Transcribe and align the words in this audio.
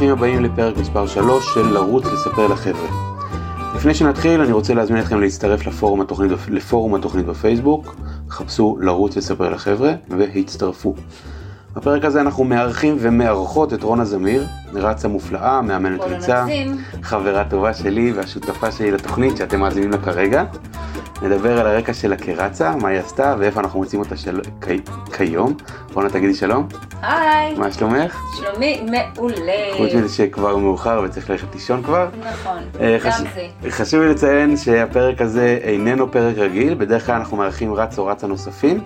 וברוכים 0.00 0.18
הבאים 0.18 0.44
לפרק 0.44 0.76
מספר 0.76 1.06
3 1.06 1.54
של 1.54 1.68
לרוץ 1.68 2.04
לספר 2.04 2.46
לחבר'ה. 2.46 2.88
לפני 3.76 3.94
שנתחיל 3.94 4.40
אני 4.40 4.52
רוצה 4.52 4.74
להזמין 4.74 5.00
אתכם 5.00 5.20
להצטרף 5.20 5.66
לפורום 5.66 6.00
התוכנית, 6.00 6.30
לפורום 6.48 6.94
התוכנית 6.94 7.26
בפייסבוק, 7.26 7.94
חפשו 8.30 8.78
לרוץ 8.80 9.16
לספר 9.16 9.50
לחבר'ה 9.50 9.92
והצטרפו. 10.08 10.94
בפרק 11.76 12.04
הזה 12.04 12.20
אנחנו 12.20 12.44
מארחים 12.44 12.96
ומארחות 13.00 13.74
את 13.74 13.82
רונה 13.82 14.04
זמיר, 14.04 14.46
רצה 14.72 15.08
מופלאה, 15.08 15.62
מאמנת 15.62 16.00
ריצה, 16.00 16.46
חברה 17.02 17.44
טובה 17.44 17.74
שלי 17.74 18.12
והשותפה 18.12 18.72
שלי 18.72 18.90
לתוכנית 18.90 19.36
שאתם 19.36 19.60
מאזינים 19.60 19.90
לה 19.90 19.98
כרגע. 19.98 20.44
נדבר 21.22 21.60
על 21.60 21.66
הרקע 21.66 21.94
שלה 21.94 22.16
כרצה, 22.16 22.76
מה 22.76 22.88
היא 22.88 22.98
עשתה 22.98 23.34
ואיפה 23.38 23.60
אנחנו 23.60 23.78
מוצאים 23.78 24.00
אותה 24.00 24.16
של... 24.16 24.40
כ... 24.60 24.68
כיום. 25.12 25.54
רונה 25.92 26.10
תגידי 26.10 26.34
שלום. 26.34 26.68
היי. 27.02 27.54
מה 27.58 27.72
שלומך? 27.72 28.18
שלומי 28.36 28.82
מעולה. 28.90 29.76
חוץ 29.76 29.94
מזה 29.94 30.14
שכבר 30.14 30.56
מאוחר 30.56 31.02
וצריך 31.04 31.30
ללכת 31.30 31.54
לישון 31.54 31.82
כבר. 31.82 32.08
נכון, 32.20 32.62
אה, 32.80 32.98
גם 33.04 33.10
חש... 33.10 33.20
זה. 33.62 33.70
חשוב 33.70 34.00
לי 34.00 34.08
לציין 34.08 34.56
שהפרק 34.56 35.20
הזה 35.20 35.58
איננו 35.62 36.12
פרק 36.12 36.38
רגיל, 36.38 36.74
בדרך 36.74 37.06
כלל 37.06 37.14
אנחנו 37.14 37.36
מארחים 37.36 37.74
רץ 37.74 37.98
או 37.98 38.06
רצה 38.06 38.26
נוספים. 38.26 38.80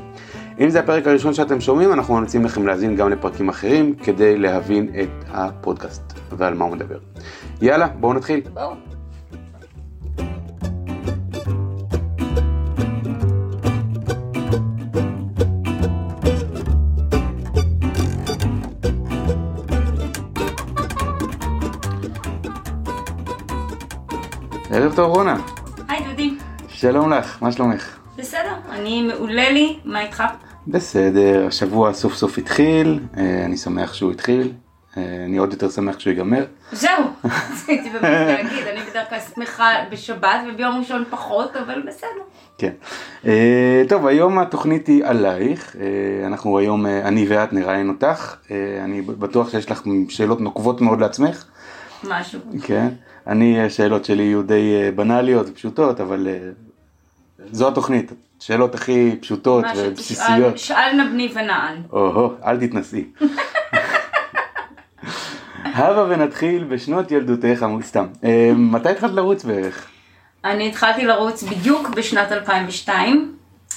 אם 0.61 0.71
זה 0.71 0.81
הפרק 0.81 1.07
הראשון 1.07 1.35
שאתם 1.35 1.61
שומעים, 1.61 1.93
אנחנו 1.93 2.15
ממליצים 2.15 2.45
לכם 2.45 2.67
להאזין 2.67 2.97
גם 2.97 3.11
לפרקים 3.11 3.49
אחרים, 3.49 3.95
כדי 3.95 4.39
להבין 4.39 4.89
את 5.03 5.25
הפודקאסט 5.31 6.03
ועל 6.33 6.55
מה 6.55 6.65
הוא 6.65 6.73
מדבר. 6.73 6.99
יאללה, 7.63 7.87
בואו 7.87 8.13
נתחיל. 8.13 8.41
בואו. 8.55 8.94
ערב 24.71 24.97
טוב 24.97 25.17
רונה, 25.17 25.37
היי 25.89 26.05
דודי. 26.05 26.35
שלום 26.69 27.13
לך, 27.13 27.43
מה 27.43 27.53
שלומך? 27.53 27.99
בסדר, 28.19 28.55
אני 28.71 29.03
מעולה 29.03 29.51
לי, 29.51 29.79
מה 29.85 30.01
איתך? 30.03 30.23
בסדר, 30.69 31.47
השבוע 31.47 31.93
סוף 31.93 32.15
סוף 32.15 32.39
התחיל, 32.39 33.01
אה, 33.17 33.45
אני 33.45 33.57
שמח 33.57 33.95
שהוא 33.95 34.13
התחיל, 34.13 34.53
אה, 34.97 35.03
אני 35.27 35.37
עוד 35.37 35.53
יותר 35.53 35.71
שמח 35.71 35.99
שהוא 35.99 36.11
ייגמר. 36.11 36.45
זהו, 36.73 36.91
רציתי 37.53 37.91
באמת 37.91 38.03
להגיד, 38.43 38.67
אני 38.67 38.81
בדרך 38.91 39.09
כלל 39.09 39.19
שמחה 39.35 39.69
בשבת 39.91 40.41
וביום 40.49 40.79
ראשון 40.79 41.05
פחות, 41.11 41.57
אבל 41.57 41.83
בסדר. 41.87 42.09
כן. 42.59 42.73
אה, 43.27 43.83
טוב, 43.89 44.07
היום 44.07 44.39
התוכנית 44.39 44.87
היא 44.87 45.05
עלייך, 45.05 45.77
אנחנו 46.27 46.59
היום, 46.59 46.87
אני 46.87 47.27
ואת 47.29 47.53
נראיין 47.53 47.89
אותך, 47.89 48.37
אני 48.85 49.03
בטוח 49.03 49.51
שיש 49.51 49.71
לך 49.71 49.83
שאלות 50.09 50.41
נוקבות 50.41 50.81
מאוד 50.81 51.01
לעצמך, 51.01 51.45
משהו. 52.05 52.41
כן. 52.63 52.89
אני, 53.27 53.65
השאלות 53.65 54.05
שלי 54.05 54.23
יהיו 54.23 54.43
די 54.43 54.75
אה, 54.75 54.91
בנאליות 54.91 55.47
ופשוטות, 55.49 56.01
אבל 56.01 56.29
אה, 56.29 56.39
זו 57.53 57.69
התוכנית, 57.69 58.13
שאלות 58.41 58.75
הכי 58.75 59.17
פשוטות 59.21 59.65
ובסיסיות. 59.77 60.59
שאל 60.59 60.93
נא 60.97 61.05
בני 61.05 61.29
ונען. 61.35 61.83
או-הו, 61.93 62.33
אל 62.45 62.67
תתנסי. 62.67 63.05
הבה 65.75 66.07
ונתחיל 66.09 66.65
בשנות 66.65 67.11
ילדותך, 67.11 67.63
עמוד 67.63 67.83
סתם. 67.83 68.07
אה, 68.25 68.53
מתי 68.57 68.89
התחלת 68.89 69.13
לרוץ 69.13 69.45
בערך? 69.45 69.87
אני 70.45 70.69
התחלתי 70.69 71.05
לרוץ 71.05 71.43
בדיוק 71.43 71.89
בשנת 71.89 72.33
2002. 72.33 73.35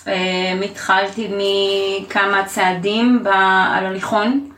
אה, 0.07 0.59
התחלתי 0.65 1.27
מכמה 1.27 2.45
צעדים 2.45 3.23
על 3.71 3.85
הליכון 3.85 4.49
אה, 4.51 4.56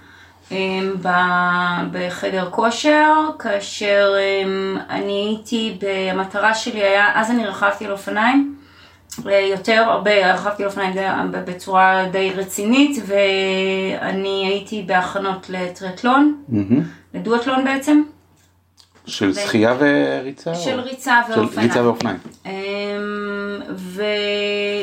בחדר 1.92 2.49
כושר, 2.52 3.14
כאשר 3.39 4.14
אה, 4.17 4.43
אני 4.89 5.26
הייתי, 5.27 5.77
המטרה 6.11 6.54
שלי 6.55 6.83
היה, 6.83 7.11
אז 7.15 7.32
אני 7.32 7.45
רכבתי 7.45 7.86
על 7.86 7.92
אופניים, 7.92 8.55
אה, 9.27 9.39
יותר 9.39 9.83
הרבה, 9.88 10.33
רכבתי 10.33 10.64
על 10.64 10.70
אופניים 10.70 10.93
בצורה 11.32 12.05
די 12.11 12.32
רצינית, 12.36 13.04
ואני 13.05 14.45
הייתי 14.48 14.83
בהכנות 14.88 15.49
לטריאטלון, 15.49 16.36
מהמם. 16.49 16.83
לדואטלון 17.14 17.64
בעצם, 17.64 18.02
של 19.05 19.33
שחייה 19.33 19.73
וריצה? 19.80 20.55
של 20.55 20.80
או- 20.80 20.83
ריצה 20.83 21.21
של 21.33 21.39
ואופניים. 21.39 21.67
ריצה 21.70 21.83
ואופניים. 21.83 22.17
אמ, 22.45 22.52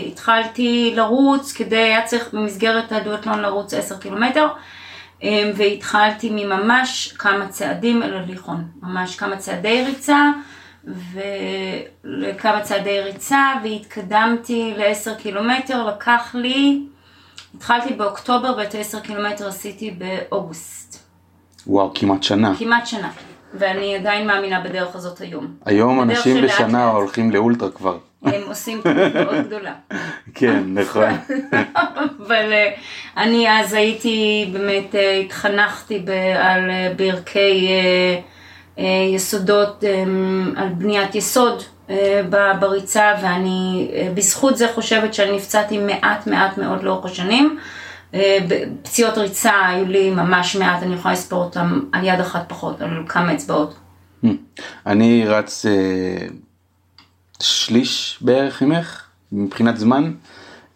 והתחלתי 0.06 0.92
לרוץ 0.96 1.52
כדי, 1.52 1.76
היה 1.76 2.02
צריך 2.02 2.28
במסגרת 2.32 2.92
הדואטלון 2.92 3.40
לרוץ 3.40 3.74
10 3.74 3.98
קילומטר, 3.98 4.44
אמ, 4.44 4.50
והתחלתי 5.24 6.30
מממש 6.30 7.14
כמה 7.18 7.48
צעדים 7.48 8.02
אל 8.02 8.14
הליכון, 8.14 8.64
ממש 8.82 9.16
כמה 9.16 9.36
צעדי 9.36 9.84
ריצה, 9.86 10.30
ולכמה 12.04 12.60
צעדי 12.60 13.00
ריצה, 13.00 13.54
והתקדמתי 13.64 14.74
ל-10 14.76 15.14
קילומטר, 15.22 15.86
לקח 15.86 16.34
לי, 16.34 16.82
התחלתי 17.56 17.94
באוקטובר 17.94 18.54
ואת 18.58 18.74
ה-10 18.74 19.00
קילומטר 19.00 19.48
עשיתי 19.48 19.90
באוגוסט, 19.90 20.98
וואו, 21.66 21.90
כמעט 21.94 22.22
שנה. 22.22 22.54
כמעט 22.58 22.86
שנה, 22.86 23.10
ואני 23.54 23.96
עדיין 23.96 24.26
מאמינה 24.26 24.60
בדרך 24.60 24.96
הזאת 24.96 25.20
היום. 25.20 25.46
היום 25.64 26.02
אנשים 26.02 26.42
בשנה 26.44 26.86
לאט. 26.86 26.94
הולכים 26.94 27.30
לאולטרה 27.30 27.70
כבר. 27.70 27.98
הם 28.26 28.42
עושים 28.46 28.80
טעות 28.82 29.14
מאוד 29.14 29.46
גדולה. 29.46 29.72
כן, 30.34 30.62
נכון. 30.66 31.10
אבל 32.26 32.52
אה, 32.52 32.70
אני 33.16 33.60
אז 33.60 33.72
הייתי, 33.72 34.48
באמת 34.52 34.94
אה, 34.94 35.16
התחנכתי 35.16 36.02
על 36.38 36.70
אה, 36.70 36.92
ברכי 36.96 37.68
יסודות, 39.14 39.84
אה, 39.84 40.04
על 40.56 40.68
בניית 40.68 41.14
יסוד 41.14 41.62
בריצה, 42.60 43.14
ואני 43.22 43.90
בזכות 44.14 44.56
זה 44.56 44.68
חושבת 44.74 45.14
שאני 45.14 45.36
נפצעתי 45.36 45.78
מעט 45.78 46.26
מעט 46.26 46.58
מאוד 46.58 46.82
לאורך 46.82 47.04
השנים. 47.04 47.58
פציעות 48.82 49.18
ריצה 49.18 49.66
היו 49.66 49.86
לי 49.86 50.10
ממש 50.10 50.56
מעט, 50.56 50.82
אני 50.82 50.94
יכולה 50.94 51.14
לספור 51.14 51.44
אותם 51.44 51.80
על 51.92 52.04
יד 52.04 52.20
אחת 52.20 52.44
פחות, 52.48 52.80
על 52.80 52.90
כמה 53.08 53.34
אצבעות. 53.34 53.74
אני 54.86 55.24
רץ 55.26 55.66
שליש 57.42 58.18
בערך 58.20 58.62
ממך, 58.62 59.02
מבחינת 59.32 59.76
זמן, 59.76 60.12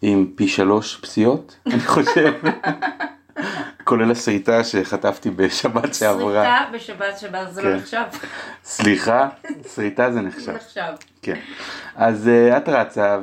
עם 0.01 0.27
פי 0.35 0.47
שלוש 0.47 0.95
פציעות, 0.95 1.55
אני 1.65 1.79
חושב. 1.79 2.33
כולל 3.83 4.11
השריטה 4.11 4.63
שחטפתי 4.63 5.29
בשבת 5.29 5.93
שעברה. 5.95 6.43
שריטה 6.43 6.65
בשבת 6.73 7.19
שבת 7.19 7.53
זה 7.53 7.61
כן. 7.61 7.67
לא 7.67 7.75
נחשב. 7.75 8.03
סליחה, 8.63 9.29
שריטה 9.75 10.11
זה 10.11 10.21
נחשב. 10.21 10.51
נחשב. 10.51 10.91
כן. 11.21 11.39
אז 11.95 12.29
uh, 12.29 12.57
את 12.57 12.69
רצה, 12.69 13.17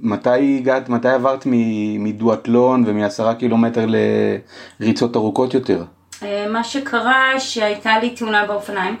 ומתי 0.00 0.58
הגעת, 0.58 0.88
מתי 0.88 1.08
עברת 1.08 1.46
מדואטלון 1.98 2.84
ומעשרה 2.86 3.34
קילומטר 3.34 3.86
לריצות 4.80 5.16
ארוכות 5.16 5.54
יותר? 5.54 5.84
אה, 6.22 6.46
מה 6.48 6.64
שקרה 6.64 7.40
שהייתה 7.40 7.98
לי 7.98 8.10
תאונה 8.10 8.46
באופניים. 8.46 8.96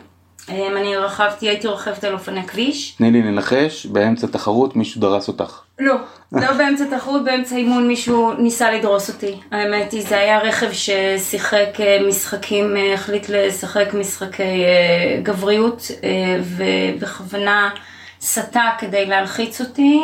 אה, 0.50 0.66
אני 0.66 0.96
רכבתי, 0.96 1.48
הייתי 1.48 1.68
רוכבת 1.68 2.04
על 2.04 2.12
אופני 2.12 2.46
כביש. 2.46 2.90
תני 2.90 3.10
לי 3.10 3.22
לנחש, 3.22 3.86
באמצע 3.86 4.26
תחרות 4.26 4.76
מישהו 4.76 5.00
דרס 5.00 5.28
אותך. 5.28 5.60
לא, 5.78 5.94
לא 6.32 6.52
באמצע 6.52 6.84
תחרות, 6.90 7.24
באמצע 7.24 7.56
אימון 7.56 7.88
מישהו 7.88 8.32
ניסה 8.32 8.70
לדרוס 8.70 9.08
אותי. 9.08 9.40
האמת 9.50 9.92
היא, 9.92 10.02
זה 10.02 10.18
היה 10.18 10.38
רכב 10.38 10.72
ששיחק 10.72 11.80
אה, 11.80 11.98
משחקים, 12.08 12.76
אה, 12.76 12.94
החליט 12.94 13.26
לשחק 13.28 13.94
משחקי 13.94 14.42
אה, 14.42 15.20
גבריות, 15.22 15.90
ובכוונה 16.40 17.70
סטה 18.20 18.70
כדי 18.78 19.06
להלחיץ 19.06 19.60
אותי. 19.60 20.00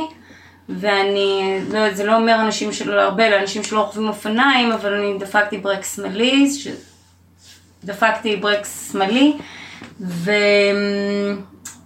ואני, 0.68 1.58
לא, 1.72 1.94
זה 1.94 2.04
לא 2.04 2.16
אומר 2.16 2.40
אנשים 2.40 2.72
שלא 2.72 3.00
הרבה, 3.00 3.26
אלא 3.26 3.36
אנשים 3.36 3.64
שלא 3.64 3.80
רוכבים 3.80 4.08
אופניים, 4.08 4.72
אבל 4.72 4.94
אני 4.94 5.18
דפקתי 5.18 5.58
ברק 5.58 5.84
שמאלי, 5.84 6.50
ש... 6.50 6.68
דפקתי 7.84 8.36
ברק 8.36 8.66
שמאלי, 8.90 9.36
ו... 10.00 10.30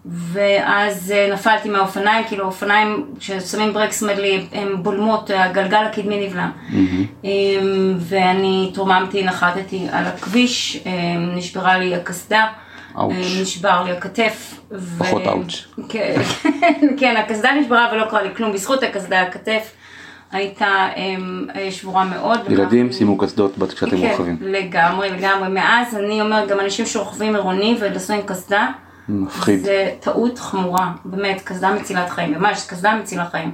ואז 0.07 1.13
אה, 1.17 1.33
נפלתי 1.33 1.69
מהאופניים, 1.69 2.25
כאילו 2.29 2.45
האופניים, 2.45 3.07
כששמים 3.19 3.73
ברק 3.73 3.93
שמאלי, 3.93 4.47
הם 4.53 4.83
בולמות, 4.83 5.31
הגלגל 5.35 5.85
הקדמי 5.85 6.27
נבלם. 6.27 6.51
אמ, 7.25 7.95
ואני 7.99 8.69
התרוממתי, 8.71 9.25
נחתתי 9.25 9.87
על 9.93 10.05
הכביש, 10.05 10.83
אמ, 10.87 11.31
נשברה 11.35 11.79
לי 11.79 11.95
הקסדה. 11.95 12.47
אמ, 12.99 13.11
נשבר 13.43 13.83
לי 13.85 13.93
הכתף. 13.93 14.61
ו- 14.71 15.05
פחות 15.05 15.27
אאוץ'. 15.27 15.67
כן, 15.89 16.15
כן, 17.01 17.17
הקסדה 17.17 17.53
נשברה 17.53 17.89
ולא 17.93 18.05
קרה 18.11 18.23
לי 18.23 18.29
כלום, 18.37 18.53
בזכות 18.53 18.83
הקסדה 18.83 19.23
הכתף 19.23 19.71
הייתה 20.35 20.89
אמ, 20.97 21.47
שבורה 21.71 22.05
מאוד. 22.05 22.41
ילדים, 22.51 22.93
שימו 22.93 23.19
קסדות 23.19 23.53
כשאתם 23.75 23.97
כן, 24.01 24.09
רוכבים. 24.11 24.37
לגמרי, 24.41 25.11
לגמרי. 25.11 25.49
מאז 25.49 25.97
אני 25.97 26.21
אומרת, 26.21 26.49
גם 26.49 26.61
אנשים 26.61 26.87
שרוכבים 26.87 27.35
עירוני 27.35 27.77
ולשים 27.81 28.23
קסדה, 28.27 28.69
מפחיד. 29.09 29.61
זה 29.65 29.91
טעות 30.01 30.39
חמורה, 30.39 30.93
באמת, 31.05 31.41
קסדה 31.45 31.75
מצילת 31.75 32.11
חיים, 32.11 32.33
ממש, 32.33 32.67
קסדה 32.67 32.95
מצילה 32.95 33.27
חיים. 33.27 33.51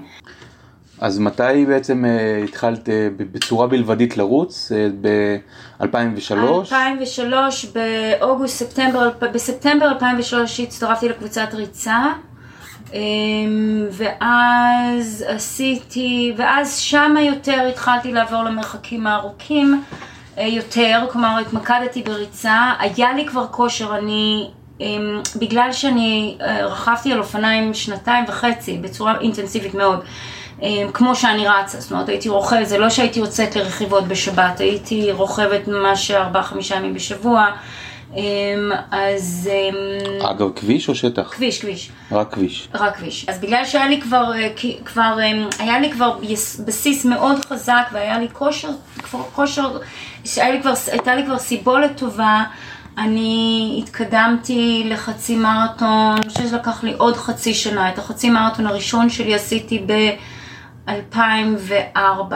אז 1.01 1.19
מתי 1.19 1.67
בעצם 1.69 2.05
אה, 2.05 2.43
התחלת 2.45 2.89
אה, 2.89 3.09
ב- 3.17 3.33
בצורה 3.33 3.67
בלבדית 3.67 4.17
לרוץ? 4.17 4.73
אה, 4.73 4.89
ב-2003? 5.01 6.35
2003, 6.61 7.65
באוגוסט, 7.65 8.57
ספטמבר, 8.57 9.11
בספטמבר 9.33 9.89
2003 9.89 10.61
הצטרפתי 10.61 11.09
לקבוצת 11.09 11.49
ריצה. 11.55 12.07
אמ, 12.95 13.87
ואז 13.91 15.25
עשיתי, 15.29 16.33
ואז 16.37 16.79
שמה 16.79 17.23
יותר 17.23 17.67
התחלתי 17.69 18.13
לעבור 18.13 18.43
למרחקים 18.43 19.07
הארוכים 19.07 19.83
אה, 20.39 20.47
יותר, 20.47 21.05
כלומר 21.13 21.39
התמקדתי 21.39 22.03
בריצה, 22.03 22.73
היה 22.79 23.13
לי 23.13 23.27
כבר 23.27 23.47
כושר, 23.47 23.97
אני, 23.99 24.51
אמ, 24.81 25.21
בגלל 25.37 25.73
שאני 25.73 26.39
אה, 26.41 26.67
רכבתי 26.67 27.13
על 27.13 27.19
אופניים 27.19 27.75
שנתיים 27.75 28.25
וחצי 28.29 28.79
בצורה 28.79 29.21
אינטנסיבית 29.21 29.75
מאוד, 29.75 30.01
אמ, 30.63 30.91
כמו 30.95 31.17
שאני 31.17 31.49
רצה, 31.49 31.81
זאת 31.81 31.93
אומרת 31.93 32.09
הייתי 32.09 32.29
רוכבת, 32.29 32.67
זה 32.67 32.79
לא 32.79 32.91
שהייתי 32.91 33.21
יוצאת 33.21 33.57
לרכיבות 33.57 34.09
בשבת, 34.09 34.61
הייתי 34.61 35.13
רוכבת 35.13 35.69
ממש 35.69 36.11
4-5 36.11 36.15
ימים 36.77 36.95
בשבוע, 36.95 37.47
אז 38.91 39.51
אמ, 39.53 40.23
אגב, 40.31 40.49
כביש 40.57 40.89
או 40.89 40.95
שטח? 40.95 41.29
כביש, 41.35 41.61
כביש. 41.61 41.91
רק 42.13 42.35
כביש. 42.35 42.69
רק 42.75 42.97
כביש. 42.97 43.27
אז 43.29 43.39
בגלל 43.39 43.65
שהיה 43.65 43.89
לי 43.89 44.01
כבר, 44.01 44.33
אה, 44.35 44.49
כבר, 44.85 45.17
אה, 45.21 45.33
היה 45.59 45.81
לי 45.81 45.93
כבר 45.93 46.19
יס- 46.23 46.61
בסיס 46.61 47.05
מאוד 47.05 47.45
חזק 47.45 47.83
והיה 47.93 48.19
לי 48.19 48.27
כושר, 48.33 48.69
כבר 49.03 49.23
כושר, 49.35 49.79
שהיה 50.25 50.51
לי 50.51 50.61
כבר, 50.63 50.73
הייתה 50.93 51.15
לי 51.15 51.25
כבר 51.27 51.39
סיבולת 51.39 51.91
טובה, 51.99 52.45
אני 52.99 53.77
התקדמתי 53.83 54.83
לחצי 54.87 55.37
מרתון, 55.37 55.89
אני 56.17 56.29
חושבת 56.29 56.49
שלקח 56.51 56.85
לי 56.85 56.95
עוד 56.99 57.17
חצי 57.17 57.55
שנה, 57.55 57.89
את 57.89 57.99
החצי 57.99 58.31
מרתון 58.31 58.67
הראשון 58.67 59.11
שלי 59.11 59.35
עשיתי 59.35 59.79
ב-2004 60.91 62.35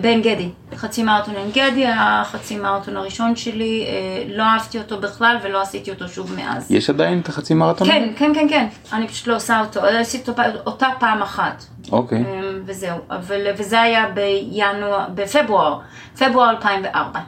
בעין 0.00 0.22
גדי, 0.22 0.48
חצי 0.74 1.02
מרתון 1.02 1.34
עין 1.36 1.50
גדי, 1.50 1.86
החצי 1.86 2.56
מרתון 2.56 2.96
הראשון 2.96 3.36
שלי, 3.36 3.84
אה, 3.86 4.24
לא 4.36 4.42
אהבתי 4.42 4.78
אותו 4.78 5.00
בכלל 5.00 5.36
ולא 5.42 5.62
עשיתי 5.62 5.90
אותו 5.90 6.08
שוב 6.08 6.34
מאז. 6.36 6.70
יש 6.70 6.90
עדיין 6.90 7.20
את 7.20 7.28
החצי 7.28 7.54
מרתון? 7.54 7.88
כן, 7.88 8.12
כן, 8.16 8.32
כן, 8.34 8.46
כן, 8.48 8.66
אני 8.92 9.08
פשוט 9.08 9.26
לא 9.26 9.36
עושה 9.36 9.60
אותו, 9.60 9.80
עשיתי 9.84 10.30
אותו, 10.30 10.42
אותה 10.66 10.88
פעם 10.98 11.22
אחת, 11.22 11.64
אוקיי. 11.92 12.18
אמ, 12.18 12.62
וזהו, 12.64 12.98
אבל, 13.10 13.46
וזה 13.58 13.80
היה 13.80 14.08
בינואר, 14.14 15.06
בפברואר, 15.14 15.80
פברואר 16.18 16.50
2004. 16.50 17.20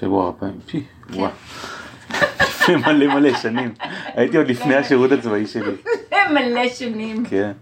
שבוע 0.00 0.28
הפעם. 0.28 0.50
פי, 0.66 0.84
כן. 1.12 1.18
וואו. 1.20 1.30
לפני 2.40 2.76
מלא 2.76 3.14
מלא 3.14 3.38
שנים. 3.38 3.74
הייתי 4.14 4.36
עוד 4.36 4.48
לפני 4.48 4.74
השירות 4.76 5.12
הצבאי 5.12 5.46
שלי. 5.46 5.72
מלא 6.34 6.68
שנים. 6.68 7.24
כן. 7.24 7.52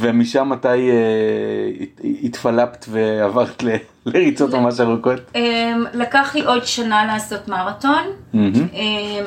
ומשם 0.00 0.48
מתי 0.48 0.68
אה, 0.68 0.94
הת- 1.80 2.00
התפלפת 2.22 2.84
ועברת 2.88 3.62
ל- 3.62 3.76
לריצות 4.06 4.54
ממש 4.54 4.80
ארוכות? 4.80 5.20
אמ, 5.34 5.40
לקח 5.94 6.34
לי 6.34 6.44
עוד 6.44 6.64
שנה 6.66 7.04
לעשות 7.06 7.48
מרתון. 7.48 8.02
אמ, 8.34 8.54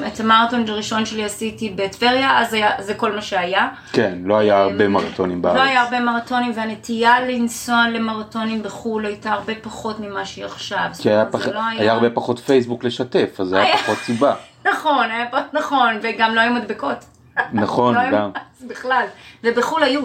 את 0.07 0.19
המרתון 0.19 0.63
הראשון 0.67 1.05
שלי 1.05 1.23
עשיתי 1.25 1.69
בטבריה, 1.75 2.39
אז 2.39 2.53
היה, 2.53 2.69
זה 2.79 2.93
כל 2.93 3.11
מה 3.15 3.21
שהיה. 3.21 3.67
כן, 3.91 4.17
לא 4.25 4.37
היה 4.37 4.57
הרבה 4.61 4.87
מרתונים 4.87 5.41
בארץ. 5.41 5.55
לא 5.57 5.61
היה 5.61 5.81
הרבה 5.81 5.99
מרתונים, 5.99 6.51
והנטייה 6.55 7.21
לנסוע 7.21 7.85
למרתונים 7.93 8.63
בחו"ל 8.63 9.05
הייתה 9.05 9.29
הרבה 9.31 9.53
פחות 9.61 9.99
ממה 9.99 10.25
שהיא 10.25 10.45
עכשיו. 10.45 10.85
כי 11.01 11.09
היה, 11.09 11.25
פח... 11.25 11.45
זה 11.45 11.53
לא 11.53 11.59
היה 11.77 11.93
הרבה 11.93 12.09
פחות 12.09 12.39
פייסבוק 12.39 12.83
לשתף, 12.83 13.39
אז 13.39 13.53
היה 13.53 13.63
היה- 13.63 13.77
פחות 13.77 13.97
סיבה. 13.97 14.33
נכון, 14.73 15.05
היה 15.11 15.25
נכון, 15.53 15.95
וגם 16.01 16.35
לא 16.35 16.41
היו 16.41 16.53
מדבקות. 16.53 17.05
נכון, 17.53 17.95
לא 17.95 18.11
גם. 18.11 18.29
בכלל. 18.67 19.05
ובחול 19.43 19.83
היו. 19.83 20.01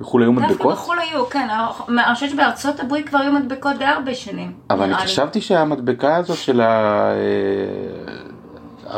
בחו"ל 0.00 0.22
היו 0.22 0.32
דווקא 0.32 0.48
מדבקות? 0.48 0.72
בחול 0.72 0.98
היו, 0.98 1.26
כן. 1.26 1.48
אני 1.88 2.14
חושבת 2.14 2.30
שבארצות 2.30 2.80
הברית 2.80 3.08
כבר 3.08 3.18
היו 3.18 3.32
מדבקות 3.32 3.76
די 3.78 3.84
הרבה 3.84 4.14
שנים. 4.14 4.52
אבל 4.70 4.84
אני. 4.84 4.94
חשבתי 4.94 5.40
שהמדבקה 5.40 6.16
הזאת 6.16 6.38
של 6.38 6.60
ה... 6.60 7.12
42-2 8.88 8.94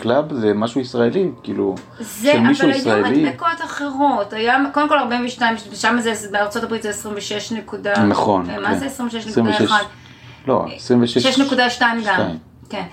Club 0.00 0.34
זה 0.34 0.54
משהו 0.54 0.80
ישראלי, 0.80 1.30
כאילו, 1.42 1.74
זה, 1.98 2.32
של 2.32 2.40
מישהו 2.40 2.64
אבל 2.64 2.72
היו 2.72 2.80
ישראלי. 2.80 3.24
מדבקות 3.24 3.64
אחרות, 3.64 4.32
היה, 4.32 4.58
קודם 4.72 4.88
כל 4.88 4.98
42, 4.98 5.56
שם 5.74 5.96
זה, 6.00 6.12
בארצות 6.32 6.62
הברית 6.64 6.82
זה 6.82 6.90
26 6.90 7.52
נקודה, 7.52 7.92
נכון, 8.04 8.50
אה, 8.50 8.60
מה 8.60 8.68
כן. 8.68 8.78
זה 8.78 8.86
26 8.86 9.26
26. 9.26 9.60
נקודה 9.60 9.76
1? 9.76 9.86
לא, 10.46 10.64
26... 10.76 11.40
6.2 11.40 11.82
גם. 12.06 12.36
כן. 12.68 12.84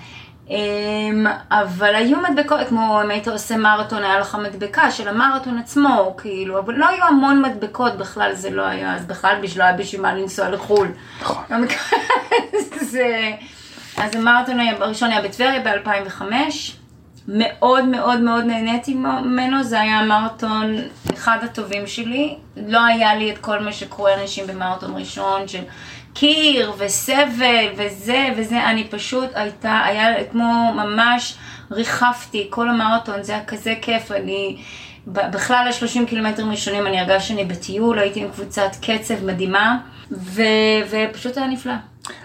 אמ, 0.50 1.26
אבל 1.50 1.94
היו 1.94 2.18
מדבקות, 2.20 2.60
כמו 2.68 3.02
אם 3.02 3.10
היית 3.10 3.28
עושה 3.28 3.56
מרתון, 3.56 4.04
היה 4.04 4.18
לך 4.18 4.38
מדבקה 4.42 4.90
של 4.90 5.08
המרתון 5.08 5.58
עצמו, 5.58 6.14
כאילו, 6.18 6.58
אבל 6.58 6.74
לא 6.74 6.88
היו 6.88 7.04
המון 7.04 7.42
מדבקות, 7.42 7.96
בכלל 7.96 8.34
זה 8.34 8.50
לא 8.50 8.62
היה, 8.62 8.94
אז 8.94 9.06
בכלל 9.06 9.36
בשביל 9.42 9.62
לא 9.62 9.68
היה 9.68 9.76
בשביל 9.76 10.00
מה 10.00 10.14
לנסוע 10.14 10.48
לחו"ל. 10.48 10.88
נכון. 11.22 11.44
אז 13.98 14.14
המרתון 14.14 14.60
הראשון 14.60 15.10
היה 15.10 15.22
בטבריה 15.22 15.60
ב-2005, 15.60 16.22
מאוד 17.28 17.84
מאוד 17.84 18.20
מאוד 18.20 18.44
נהניתי 18.44 18.94
ממנו, 18.94 19.62
זה 19.62 19.80
היה 19.80 19.98
המרתון 19.98 20.76
אחד 21.12 21.38
הטובים 21.42 21.86
שלי, 21.86 22.36
לא 22.56 22.84
היה 22.84 23.14
לי 23.14 23.32
את 23.32 23.38
כל 23.38 23.58
מה 23.58 23.72
שקורה 23.72 24.16
לאנשים 24.16 24.46
במרתון 24.46 24.96
ראשון 24.96 25.48
של 25.48 25.62
קיר 26.18 26.72
וסבל 26.78 27.66
וזה 27.76 28.28
וזה, 28.36 28.66
אני 28.66 28.84
פשוט 28.84 29.30
הייתה, 29.34 29.80
היה 29.84 30.24
כמו 30.24 30.72
ממש 30.74 31.34
ריחפתי 31.70 32.46
כל 32.50 32.68
המרתון, 32.68 33.22
זה 33.22 33.32
היה 33.32 33.44
כזה 33.44 33.74
כיף, 33.82 34.12
אני... 34.12 34.56
בכלל 35.06 35.68
ה-30 35.68 36.06
קילומטרים 36.08 36.50
ראשונים 36.50 36.86
אני 36.86 37.00
הרגשתי 37.00 37.28
שאני 37.28 37.44
בטיול, 37.44 37.98
הייתי 37.98 38.20
עם 38.20 38.30
קבוצת 38.30 38.70
קצב 38.82 39.24
מדהימה, 39.24 39.78
ו- 40.10 40.42
ופשוט 40.90 41.36
היה 41.36 41.46
נפלא. 41.46 41.72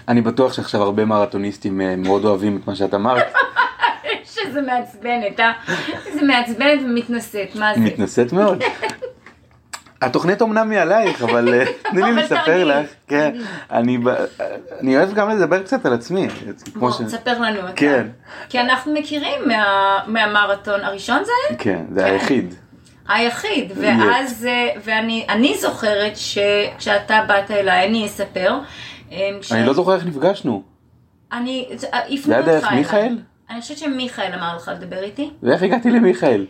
אני 0.08 0.22
בטוח 0.22 0.54
שעכשיו 0.54 0.82
הרבה 0.82 1.06
מרתוניסטים 1.06 1.82
אה, 1.82 1.96
מאוד 1.96 2.26
אוהבים 2.26 2.58
את 2.58 2.68
מה 2.68 2.76
שאת 2.76 2.94
אמרת. 2.94 3.24
שזה 4.34 4.62
מעצבנת, 4.62 5.40
אה? 5.40 5.52
זה 6.14 6.22
מעצבנת 6.22 6.80
ומתנשאת, 6.86 7.56
מה 7.56 7.74
זה? 7.76 7.80
מתנשאת 7.80 8.34
מאוד. 8.34 8.64
התוכנית 10.06 10.42
אמנם 10.42 10.72
היא 10.72 10.80
עלייך, 10.80 11.22
אבל 11.24 11.54
אה, 11.54 11.66
תני 11.92 12.02
לי 12.04 12.14
לספר 12.14 12.64
לך, 12.64 12.88
כן. 13.08 13.36
אני 13.72 14.98
אוהב 14.98 15.14
גם 15.14 15.30
לדבר 15.30 15.64
קצת 15.64 15.86
על 15.86 15.94
עצמי, 15.94 16.28
בוא. 16.76 16.92
תספר 17.06 17.40
לנו 17.40 17.60
אתה. 17.60 17.72
כן. 17.76 18.08
כי 18.50 18.60
אנחנו 18.60 18.94
מכירים 18.94 19.48
מה- 19.48 20.00
מהמרתון 20.08 20.82
הראשון 20.82 21.24
זה 21.26 21.32
היה? 21.50 21.58
כן, 21.60 21.82
זה 21.96 22.06
היחיד. 22.06 22.54
היחיד, 23.10 23.72
ואז, 23.82 24.46
אה, 24.50 24.70
ואני 24.84 25.26
אני 25.30 25.58
זוכרת 25.62 26.12
שכשאתה 26.18 27.20
באת 27.28 27.52
אליי, 27.52 27.88
אני 27.88 28.06
אספר. 28.06 28.60
אה, 29.12 29.30
אני 29.52 29.66
לא 29.66 29.74
זוכר 29.74 29.96
איך 29.96 30.06
נפגשנו, 30.06 30.64
אני, 31.34 31.70
זה 31.76 31.88
הפנו 31.94 32.34
היה 32.34 32.40
אותך 32.40 32.52
דרך 32.52 32.64
אליי. 32.68 32.78
מיכאל? 32.78 33.18
אני 33.50 33.62
חושבת 33.62 33.78
שמיכאל 33.78 34.32
אמר 34.34 34.56
לך 34.56 34.72
לדבר 34.76 35.04
איתי. 35.04 35.30
ואיך 35.44 35.64
הגעתי 35.64 35.90
למיכאל? 35.92 36.46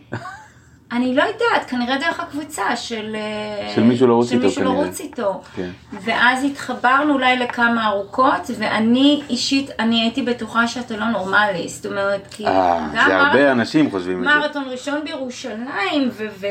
אני 0.94 1.14
לא 1.14 1.22
יודעת, 1.22 1.70
כנראה 1.70 1.98
דרך 1.98 2.20
הקבוצה 2.20 2.76
של... 2.76 3.16
אה, 3.16 3.72
של 3.74 3.82
מישהו 3.82 4.06
לרוץ 4.06 4.28
של 4.28 4.34
איתו, 4.34 4.46
מישהו 4.46 4.62
כנראה. 4.62 4.82
לרוץ 4.82 5.00
איתו. 5.00 5.40
כן. 5.56 5.70
ואז 5.92 6.44
התחברנו 6.44 7.12
אולי 7.12 7.36
לכמה 7.36 7.86
ארוכות, 7.86 8.50
ואני 8.58 9.22
אישית, 9.30 9.70
אני 9.78 10.00
הייתי 10.00 10.22
בטוחה 10.22 10.68
שאתה 10.68 10.96
לא 10.96 11.06
נורמלי, 11.06 11.68
זאת 11.68 11.86
אומרת, 11.86 12.26
כי... 12.30 12.46
אה, 12.46 12.88
זה 12.92 13.16
הרבה 13.16 13.52
אנשים 13.52 13.90
חושבים 13.90 14.18
את 14.18 14.24
זה. 14.24 14.38
מרתון 14.38 14.64
ראשון 14.66 15.04
בירושלים, 15.04 16.08
ו... 16.12 16.26
ו... 16.40 16.46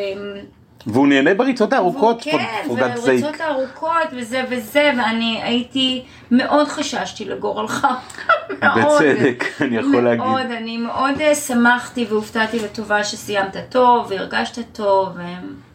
והוא 0.87 1.07
נהנה 1.07 1.33
בריצות 1.33 1.73
הארוכות, 1.73 2.21
כן, 2.21 2.37
for 2.65 2.69
God's 2.69 2.97
sake. 2.97 2.99
וריצות 3.03 3.41
ארוכות 3.41 4.07
וזה 4.17 4.43
וזה, 4.49 4.91
ואני 4.97 5.39
הייתי, 5.43 6.03
מאוד 6.31 6.67
חששתי 6.67 7.25
לגורלך. 7.25 7.87
בצדק, 8.77 9.43
אני 9.61 9.77
יכול 9.77 10.01
להגיד. 10.01 10.23
מאוד, 10.23 10.45
אני 10.45 10.77
מאוד 10.77 11.21
אה, 11.21 11.35
שמחתי 11.35 12.05
והופתעתי 12.09 12.59
לטובה 12.59 13.03
שסיימת 13.03 13.57
טוב, 13.69 14.07
והרגשת 14.09 14.63
טוב. 14.71 15.09
ו... 15.15 15.21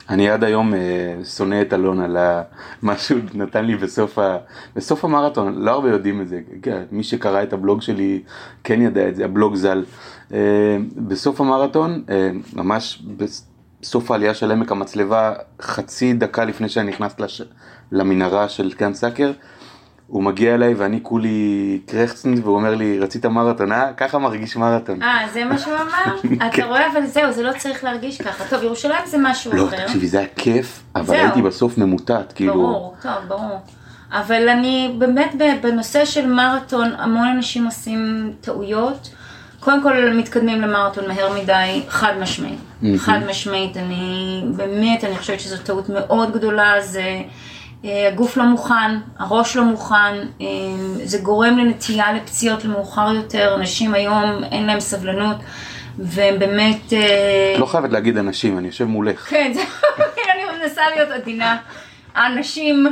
אני 0.09 0.31
עד 0.31 0.45
היום 0.45 0.75
אה, 0.75 0.79
שונא 1.25 1.63
את 1.63 1.73
אלון 1.73 2.01
על 2.01 2.17
מה 2.83 2.99
שהוא 2.99 3.21
נתן 3.35 3.65
לי 3.65 3.77
בסוף, 3.77 4.19
ה... 4.19 4.37
בסוף 4.77 5.05
המרתון, 5.05 5.55
לא 5.55 5.71
הרבה 5.71 5.91
יודעים 5.91 6.21
את 6.21 6.29
זה, 6.29 6.41
כן, 6.63 6.83
מי 6.93 7.03
שקרא 7.03 7.43
את 7.43 7.53
הבלוג 7.53 7.83
שלי 7.83 8.23
כן 8.65 8.83
ידע 8.83 9.09
את 9.09 9.17
זה, 9.17 9.25
הבלוג 9.25 9.55
ז"ל. 9.55 9.85
אה, 10.33 10.39
בסוף 10.97 11.41
המרתון, 11.41 12.05
ממש 12.57 13.03
בסוף 13.83 14.11
העלייה 14.11 14.35
של 14.35 14.51
עמק 14.51 14.73
המצלבה, 14.73 15.33
חצי 15.63 16.13
דקה 16.13 16.45
לפני 16.45 16.69
שאני 16.69 16.91
נכנס 16.91 17.21
לש... 17.21 17.43
למנהרה 17.93 18.49
של 18.49 18.73
גן 18.79 18.95
סאקר, 18.95 19.33
הוא 20.07 20.23
מגיע 20.23 20.55
אליי 20.55 20.75
ואני 20.75 21.01
כולי 21.03 21.81
קרחצן 21.87 22.35
והוא 22.43 22.57
אומר 22.57 22.75
לי 22.75 22.99
רצית 22.99 23.27
מרתון 23.27 23.73
אה? 23.73 23.93
ככה 23.97 24.19
מרגיש 24.19 24.57
מרתון. 24.57 25.03
אה, 25.03 25.27
זה 25.33 25.45
מה 25.45 25.59
שהוא 25.59 25.75
אמר? 25.75 26.17
אתה 26.47 26.65
רואה, 26.65 26.93
אבל 26.93 27.07
זהו, 27.07 27.33
זה 27.33 27.43
לא 27.43 27.53
צריך 27.59 27.85
להרגיש 27.85 28.23
ככה. 28.23 28.45
טוב, 28.51 28.63
ירושלים 28.63 29.07
זה 29.07 29.17
משהו 29.21 29.53
לא, 29.53 29.69
אחר. 29.69 29.87
תקשיבי, 29.87 30.09
זה 30.09 30.19
היה 30.19 30.29
כיף, 30.37 30.83
אבל 30.95 31.07
זהו. 31.07 31.17
הייתי 31.17 31.43
בסוף 31.43 31.79
ממוטט, 31.79 32.33
כאילו... 32.35 32.53
ברור, 32.53 32.95
טוב, 33.03 33.13
ברור. 33.29 33.61
אבל 34.13 34.49
אני 34.49 34.95
באמת 34.99 35.35
בנושא 35.63 36.05
של 36.05 36.27
מרתון, 36.27 36.93
המון 36.99 37.29
אנשים 37.29 37.65
עושים 37.65 38.33
טעויות, 38.41 39.11
קודם 39.61 39.83
כל 39.83 40.11
מתקדמים 40.15 40.61
למרתון 40.63 41.09
מהר 41.09 41.33
מדי, 41.43 41.83
חד 41.89 42.13
משמעית. 42.21 42.59
מהמם. 42.83 42.99
חד 42.99 43.19
משמעית, 43.29 43.77
אני 43.77 44.43
באמת, 44.57 45.05
אני 45.05 45.17
חושבת 45.19 45.41
שזו 45.41 45.57
טעות 45.63 45.89
מאוד 45.89 46.33
גדולה, 46.33 46.81
זה 46.81 47.21
אה, 47.85 48.09
הגוף 48.09 48.37
לא 48.37 48.45
מוכן, 48.45 48.91
הראש 49.19 49.57
לא 49.57 49.65
מוכן, 49.65 50.15
אה, 50.41 50.47
זה 51.05 51.19
גורם 51.19 51.59
לנטייה 51.59 52.13
לפציעות 52.13 52.65
למאוחר 52.65 53.13
יותר, 53.15 53.55
אנשים 53.55 53.95
היום 53.95 54.45
אין 54.53 54.67
להם 54.67 54.81
סבלנות, 54.81 55.37
והם 55.99 56.39
באמת... 56.39 56.93
אה, 56.93 57.55
לא 57.59 57.67
חייבת 57.67 57.93
להגיד 57.93 58.19
אנשים, 58.19 58.59
אני 58.59 58.67
יושב 58.67 58.85
מולך. 58.85 59.27
כן, 59.31 59.53
זה- 59.55 59.61
אני 60.35 60.59
מנסה 60.63 60.83
להיות 60.97 61.11
עדינה. 61.11 61.57
האנשים 62.15 62.87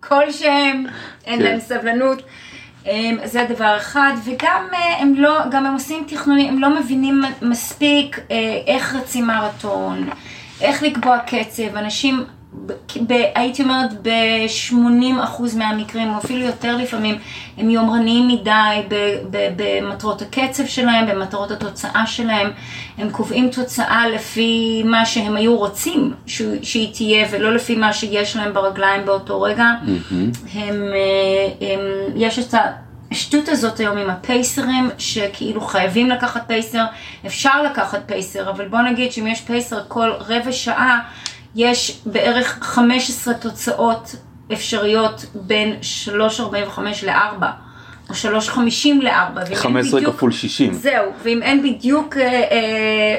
כלשהם, 0.00 0.86
אין 1.26 1.38
כן. 1.38 1.44
להם 1.44 1.60
סבלנות. 1.60 2.22
אמ, 2.86 3.18
זה 3.24 3.42
הדבר 3.42 3.76
אחד, 3.76 4.12
וגם 4.24 4.66
אה, 4.74 4.98
הם 5.00 5.14
לא, 5.14 5.38
גם 5.50 5.66
הם 5.66 5.72
עושים 5.72 6.04
תכנונים, 6.08 6.48
הם 6.48 6.58
לא 6.58 6.80
מבינים 6.80 7.22
מספיק 7.42 8.20
אה, 8.30 8.60
איך 8.66 8.94
רצים 8.94 9.26
מרתון, 9.26 10.08
איך 10.60 10.82
לקבוע 10.82 11.18
קצב, 11.18 11.76
אנשים, 11.76 12.24
ב, 13.06 13.12
הייתי 13.34 13.62
אומרת 13.62 13.90
ב-80% 14.02 14.76
מהמקרים, 15.56 16.12
או 16.12 16.18
אפילו 16.18 16.40
יותר 16.40 16.76
לפעמים, 16.76 17.18
הם 17.58 17.70
יומרניים 17.70 18.28
מדי 18.28 18.50
ב, 18.88 18.94
ב, 19.30 19.48
במטרות 19.56 20.22
הקצב 20.22 20.66
שלהם, 20.66 21.06
במטרות 21.06 21.50
התוצאה 21.50 22.06
שלהם, 22.06 22.50
הם 22.98 23.10
קובעים 23.10 23.48
תוצאה 23.50 24.08
לפי 24.08 24.82
מה 24.84 25.06
שהם 25.06 25.36
היו 25.36 25.56
רוצים 25.56 26.14
שהוא- 26.26 26.56
שהיא 26.62 26.94
תהיה, 26.94 27.26
ולא 27.30 27.54
לפי 27.54 27.76
מה 27.76 27.92
שיש 27.92 28.36
להם 28.36 28.52
ברגליים 28.54 29.04
באותו 29.06 29.42
רגע. 29.42 29.70
הם, 30.54 30.82
אה, 30.94 31.68
הם, 31.68 31.80
יש 32.16 32.38
את 32.38 32.54
השטות 33.10 33.48
הזאת 33.48 33.80
היום 33.80 33.98
עם 33.98 34.10
הפייסרים, 34.10 34.90
שכאילו 34.98 35.60
חייבים 35.60 36.10
לקחת 36.10 36.42
פייסר, 36.46 36.84
אפשר 37.26 37.62
לקחת 37.62 38.00
פייסר, 38.06 38.50
אבל 38.50 38.68
בוא 38.68 38.80
נגיד 38.80 39.12
שאם 39.12 39.26
יש 39.26 39.40
פייסר 39.40 39.78
כל 39.88 40.10
רבע 40.20 40.52
שעה, 40.52 41.00
יש 41.56 42.00
בערך 42.06 42.58
15 42.60 43.34
תוצאות 43.34 44.16
אפשריות 44.52 45.24
בין 45.34 45.76
3.45 46.06 46.80
ל-4. 47.06 47.44
או 48.08 48.14
3.50 48.14 48.88
ל-4. 49.02 49.54
15 49.54 50.00
כפול 50.00 50.32
60. 50.32 50.72
זהו, 50.72 51.12
ואם 51.22 51.42
אין 51.42 51.62
בדיוק 51.62 52.16
אה, 52.16 52.22
אה, 52.22 52.38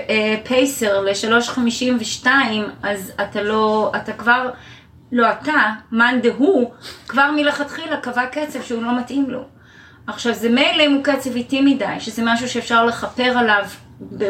אה, 0.10 0.36
פייסר 0.44 1.02
ל-3.52, 1.02 2.28
אז 2.84 3.12
אתה 3.22 3.44
לא, 3.44 3.92
אתה 3.96 4.14
כבר, 4.14 4.50
לא 5.12 5.32
אתה, 5.32 5.74
מאן 5.92 6.20
דהוא, 6.22 6.72
כבר 7.08 7.32
מלכתחילה 7.36 7.98
קבע 7.98 8.26
קצב 8.26 8.62
שהוא 8.62 8.84
לא 8.84 9.00
מתאים 9.00 9.30
לו. 9.30 9.42
עכשיו 10.08 10.34
זה 10.34 10.50
מילא 10.50 10.84
אם 10.86 10.94
הוא 10.94 11.04
קצב 11.04 11.36
איטי 11.36 11.62
מדי, 11.62 12.00
שזה 12.00 12.22
משהו 12.26 12.50
שאפשר 12.50 12.86
לכפר 12.86 13.38
עליו 13.38 13.64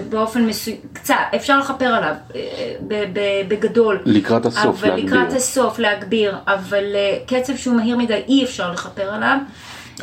באופן 0.10 0.46
מסוים, 0.46 0.78
קצת, 0.94 1.16
אפשר 1.36 1.60
לכפר 1.60 1.86
עליו 1.86 2.14
אה, 2.36 2.42
ב- 2.88 3.04
ב- 3.14 3.42
בגדול. 3.48 4.00
לקראת 4.06 4.46
הסוף, 4.46 4.84
אבל 4.84 4.90
להגביר. 4.90 5.06
לקראת 5.06 5.34
הסוף 5.34 5.80
להגביר, 5.80 6.36
אבל 6.48 6.84
אה, 6.96 7.18
קצב 7.28 7.56
שהוא 7.56 7.76
מהיר 7.76 7.98
מדי 7.98 8.22
אי 8.28 8.44
אפשר 8.44 8.72
לכפר 8.72 9.14
עליו. 9.14 9.38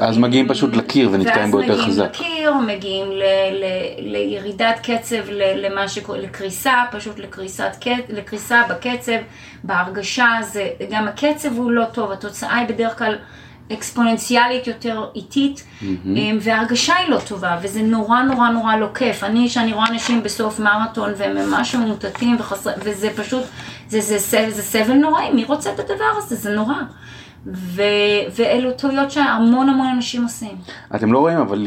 אז 0.01 0.19
מגיעים 0.19 0.49
פשוט 0.49 0.77
לקיר 0.77 1.09
ונתקעים 1.13 1.51
בו 1.51 1.61
יותר 1.61 1.73
ואז 1.79 1.87
חזק. 1.87 2.11
מגיעים 2.11 2.35
לקיר, 2.37 2.55
מגיעים 2.55 3.13
ל, 3.13 3.23
ל, 3.53 3.65
לירידת 4.13 4.81
קצב, 4.83 5.31
ל, 5.31 5.67
למה 5.67 5.89
שקוראים, 5.89 6.23
לקריסה, 6.25 6.73
פשוט 6.93 7.19
לקריסת, 7.19 7.77
לקריסה 8.09 8.63
בקצב, 8.71 9.13
בהרגשה, 9.65 10.29
זה, 10.43 10.69
גם 10.91 11.09
הקצב 11.09 11.57
הוא 11.57 11.71
לא 11.71 11.85
טוב, 11.85 12.13
התוצאה 12.13 12.57
היא 12.57 12.69
בדרך 12.69 12.99
כלל 12.99 13.17
אקספוננציאלית 13.73 14.67
יותר 14.67 15.05
איטית, 15.15 15.65
אמ, 15.83 16.39
וההרגשה 16.41 16.95
היא 16.97 17.09
לא 17.09 17.19
טובה, 17.29 17.59
וזה 17.63 17.83
נורא 17.83 18.23
נורא 18.23 18.49
נורא 18.49 18.77
לא 18.77 18.89
כיף. 18.95 19.25
אני, 19.25 19.49
שאני 19.49 19.73
רואה 19.73 19.87
אנשים 19.91 20.23
בסוף 20.23 20.61
מרתון 20.61 21.13
והם 21.17 21.37
ממש 21.37 21.75
ממוטטים 21.75 22.37
וחסר, 22.39 22.71
וזה 22.79 23.09
פשוט, 23.17 23.45
זה, 23.89 24.01
זה, 24.01 24.19
זה, 24.19 24.51
זה 24.51 24.63
סבל 24.63 24.95
נוראי, 24.95 25.31
מי 25.33 25.45
רוצה 25.45 25.73
את 25.73 25.79
הדבר 25.79 26.19
הזה? 26.19 26.37
זה 26.37 26.51
נורא. 26.51 26.75
ו, 27.47 27.83
ואלו 28.37 28.73
טעויות 28.73 29.11
שהמון 29.11 29.69
המון 29.69 29.87
אנשים 29.87 30.23
עושים. 30.23 30.57
אתם 30.95 31.13
לא 31.13 31.19
רואים, 31.19 31.39
אבל 31.39 31.67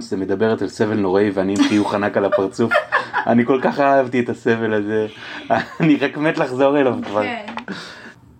זה 0.00 0.16
מדברת 0.16 0.62
על 0.62 0.68
סבל 0.68 0.96
נוראי 0.96 1.30
ואני 1.30 1.54
עם 1.58 1.68
חיוך 1.68 1.94
ענק 1.94 2.16
על 2.16 2.24
הפרצוף. 2.24 2.72
אני 3.26 3.46
כל 3.46 3.60
כך 3.62 3.80
אהבתי 3.80 4.20
את 4.20 4.28
הסבל 4.28 4.74
הזה. 4.74 5.06
אני 5.80 5.96
רק 5.96 6.16
מת 6.16 6.38
לחזור 6.38 6.78
אליו 6.78 6.94
כבר. 7.04 7.22
כן. 7.22 7.52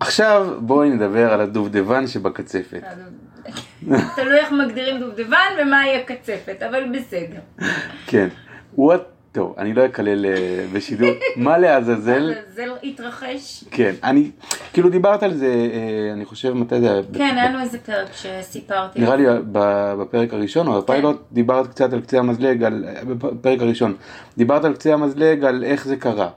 עכשיו 0.00 0.48
בואי 0.60 0.90
נדבר 0.90 1.32
על 1.32 1.40
הדובדבן 1.40 2.06
שבקצפת. 2.06 2.82
תלוי 4.16 4.38
איך 4.38 4.52
מגדירים 4.52 5.00
דובדבן 5.00 5.50
ומהי 5.62 5.96
הקצפת, 5.96 6.62
אבל 6.62 6.84
בסדר. 6.98 7.66
כן. 8.06 8.28
טוב, 9.32 9.54
אני 9.58 9.74
לא 9.74 9.84
אקלל 9.86 10.26
אה, 10.26 10.66
בשידור. 10.72 11.08
מה 11.36 11.58
לעזאזל? 11.58 12.32
זה 12.54 12.64
התרחש. 12.82 13.64
כן, 13.70 13.94
אני, 14.04 14.30
כאילו 14.72 14.88
דיברת 14.88 15.22
על 15.22 15.34
זה, 15.34 15.46
אה, 15.46 16.12
אני 16.12 16.24
חושב, 16.24 16.52
מתי 16.52 16.80
זה 16.80 16.92
היה? 16.92 17.02
כן, 17.14 17.36
היה 17.38 17.50
לנו 17.50 17.60
איזה 17.60 17.78
פרק 17.78 18.08
שסיפרתי. 18.12 19.00
נראה 19.00 19.16
לי 19.16 19.24
ב- 19.52 19.94
בפרק 20.00 20.32
הראשון 20.32 20.66
או 20.66 20.82
בפיילוט 20.82 21.22
דיברת 21.32 21.66
קצת 21.66 21.92
על 21.92 22.00
קצה 22.00 22.18
המזלג, 22.18 22.68
בפרק 23.08 23.60
הראשון, 23.60 23.94
דיברת 24.38 24.64
על 24.64 24.74
קצה 24.74 24.94
המזלג, 24.94 25.44
על 25.44 25.64
איך 25.64 25.84
זה 25.86 25.96
קרה. 25.96 26.28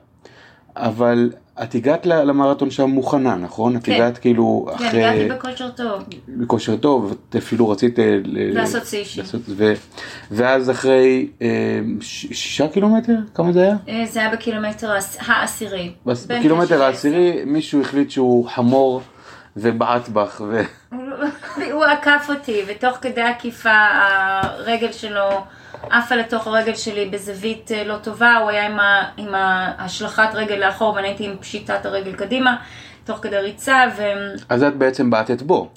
אבל 0.75 1.29
את 1.63 1.75
הגעת 1.75 2.05
למרתון 2.05 2.71
שם 2.71 2.89
מוכנה, 2.89 3.35
נכון? 3.35 3.75
את 3.75 3.83
כן. 3.83 3.91
הגעת 3.91 4.17
כאילו 4.17 4.67
כן, 4.77 4.85
אחרי, 4.85 5.03
הגעתי 5.05 5.29
בכושר 5.29 5.69
טוב. 5.69 6.03
בכושר 6.27 6.77
טוב, 6.77 7.15
את 7.29 7.35
אפילו 7.35 7.69
רצית 7.69 7.99
ל- 7.99 8.57
לעשות 8.59 8.83
סיישן. 8.83 9.21
לעשות- 9.21 9.41
ו- 9.47 9.73
ואז 10.31 10.69
אחרי 10.71 11.27
אה, 11.41 11.47
ש- 12.01 12.25
שישה 12.31 12.67
קילומטר, 12.67 13.13
כמה 13.35 13.51
זה 13.51 13.61
היה? 13.61 13.75
אה, 13.89 14.03
זה 14.09 14.19
היה 14.19 14.29
בקילומטר 14.31 14.91
העש- 14.91 15.17
העשירי. 15.29 15.91
בס- 16.05 16.25
בקילומטר 16.25 16.83
העשירי 16.83 17.41
מישהו 17.45 17.81
החליט 17.81 18.09
שהוא 18.11 18.47
חמור 18.49 19.01
ובעט 19.57 20.09
בך, 20.09 20.41
ו... 20.47 20.61
הוא 21.73 21.83
עקף 21.85 22.27
אותי, 22.29 22.61
ותוך 22.67 22.97
כדי 23.01 23.21
עקיפה 23.21 23.69
הרגל 24.41 24.91
שלו 24.91 25.29
עפה 25.89 26.15
לתוך 26.15 26.47
הרגל 26.47 26.75
שלי 26.75 27.05
בזווית 27.05 27.71
אה, 27.71 27.83
לא 27.83 27.97
טובה, 27.97 28.37
הוא 28.37 28.49
היה 28.49 28.65
עם, 28.65 28.79
ה, 28.79 29.09
עם 29.17 29.29
השלכת 29.77 30.29
רגל 30.33 30.55
לאחור 30.55 30.93
ואני 30.93 31.07
הייתי 31.07 31.25
עם 31.25 31.37
פשיטת 31.37 31.85
הרגל 31.85 32.15
קדימה, 32.15 32.55
תוך 33.05 33.19
כדי 33.21 33.37
ריצה, 33.37 33.83
ו... 33.97 34.03
אז 34.49 34.63
את 34.63 34.75
בעצם 34.75 35.09
בעטת 35.09 35.41
בו. 35.41 35.71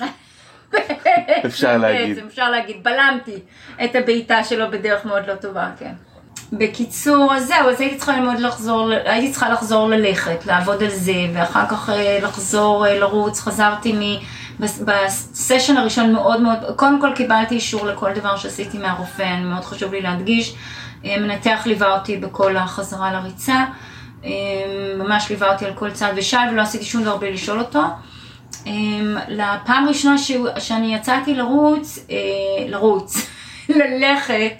אפשר 1.47 1.77
להגיד. 1.77 2.19
אפשר 2.27 2.51
להגיד, 2.51 2.85
בלמתי 2.85 3.39
את 3.85 3.95
הבעיטה 3.95 4.45
שלו 4.45 4.71
בדרך 4.71 5.05
מאוד 5.05 5.27
לא 5.27 5.35
טובה, 5.35 5.71
כן. 5.79 5.93
בקיצור, 6.59 7.35
אז 7.35 7.47
זהו, 7.47 7.69
אז 7.71 7.81
הייתי 7.81 7.97
צריכה 7.97 8.17
ללמוד 8.17 8.39
לחזור, 8.41 8.91
הייתי 9.05 9.31
צריכה 9.31 9.49
לחזור 9.49 9.89
ללכת, 9.89 10.47
לעבוד 10.47 10.83
על 10.83 10.91
זה, 10.91 11.13
ואחר 11.35 11.67
כך 11.69 11.91
אה, 11.91 12.19
לחזור 12.23 12.87
אה, 12.87 12.99
לרוץ, 12.99 13.41
חזרתי 13.41 13.93
מ... 13.93 14.01
בס- 14.61 14.83
בסשן 14.83 15.77
הראשון 15.77 16.13
מאוד 16.13 16.41
מאוד, 16.41 16.59
קודם 16.77 17.01
כל 17.01 17.11
קיבלתי 17.17 17.55
אישור 17.55 17.87
לכל 17.87 18.13
דבר 18.15 18.37
שעשיתי 18.37 18.79
מהרופא, 18.79 19.23
אני 19.23 19.45
מאוד 19.45 19.65
חשוב 19.65 19.93
לי 19.93 20.01
להדגיש, 20.01 20.55
אה, 21.05 21.17
מנתח 21.21 21.63
ליווה 21.67 21.99
אותי 21.99 22.17
בכל 22.17 22.57
החזרה 22.57 23.13
לריצה, 23.13 23.65
ממש 24.99 25.31
ליווה 25.31 25.53
אותי 25.53 25.67
על 25.67 25.73
כל 25.75 25.91
צעד 25.91 26.13
ושעל, 26.17 26.49
ולא 26.53 26.63
עשיתי 26.63 26.85
שום 26.85 27.03
דבר 27.03 27.17
בלי 27.17 27.33
לשאול 27.33 27.59
אותו. 27.59 27.81
לפעם 29.29 29.89
ראשונה 29.89 30.19
שהוא- 30.19 30.49
שאני 30.59 30.95
יצאתי 30.95 31.35
לרוץ, 31.35 31.99
לרוץ, 32.69 33.27
ללכת, 33.69 34.53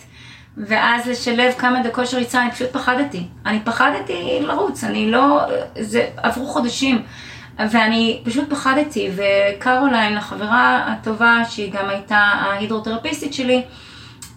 ואז 0.57 1.09
לשלב 1.09 1.53
כמה 1.59 1.83
דקות 1.83 2.07
של 2.07 2.17
ריצה, 2.17 2.43
אני 2.43 2.51
פשוט 2.51 2.73
פחדתי. 2.73 3.27
אני 3.47 3.61
פחדתי 3.65 4.39
לרוץ, 4.41 4.85
אני 4.85 5.11
לא, 5.11 5.41
זה, 5.81 6.07
עברו 6.17 6.47
חודשים, 6.47 7.03
ואני 7.59 8.23
פשוט 8.25 8.51
פחדתי, 8.51 9.11
וקרוליין, 9.17 10.17
החברה 10.17 10.85
הטובה, 10.87 11.43
שהיא 11.49 11.73
גם 11.73 11.89
הייתה 11.89 12.17
ההידרותרפיסטית 12.17 13.35
שלי, 13.35 13.63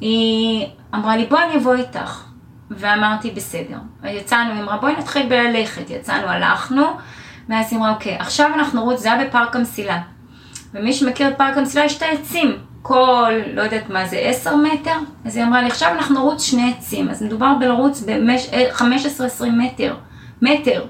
היא 0.01 0.67
אמרה 0.95 1.17
לי, 1.17 1.25
בואי 1.25 1.43
אני 1.43 1.57
אבוא 1.57 1.75
איתך. 1.75 2.23
ואמרתי, 2.71 3.31
בסדר. 3.31 3.77
יצאנו, 4.03 4.53
היא 4.53 4.61
אמרה, 4.61 4.77
בואי 4.77 4.93
נתחיל 4.97 5.29
בללכת. 5.29 5.89
יצאנו, 5.89 6.27
הלכנו, 6.27 6.85
ואז 7.49 7.67
היא 7.71 7.79
אמרה, 7.79 7.91
אוקיי, 7.91 8.15
עכשיו 8.19 8.51
אנחנו 8.53 8.79
נרוץ, 8.79 8.99
זה 8.99 9.13
היה 9.13 9.25
בפארק 9.25 9.55
המסילה. 9.55 9.99
ומי 10.73 10.93
שמכיר 10.93 11.27
את 11.27 11.37
פארק 11.37 11.57
המסילה, 11.57 11.85
יש 11.85 11.97
את 11.97 12.01
העצים. 12.01 12.57
כל, 12.87 13.31
לא 13.53 13.61
יודעת 13.61 13.89
מה 13.89 14.05
זה, 14.07 14.17
10 14.17 14.55
מטר? 14.55 14.95
אז 15.25 15.37
היא 15.37 15.45
אמרה 15.45 15.61
לי, 15.61 15.67
עכשיו 15.67 15.89
אנחנו 15.91 16.15
נרוץ 16.15 16.43
שני 16.43 16.73
עצים. 16.77 17.09
אז 17.09 17.23
מדובר 17.23 17.53
בלרוץ 17.59 18.03
ב-15-20 18.07 19.43
מטר. 19.57 19.95
מטר. 20.41 20.85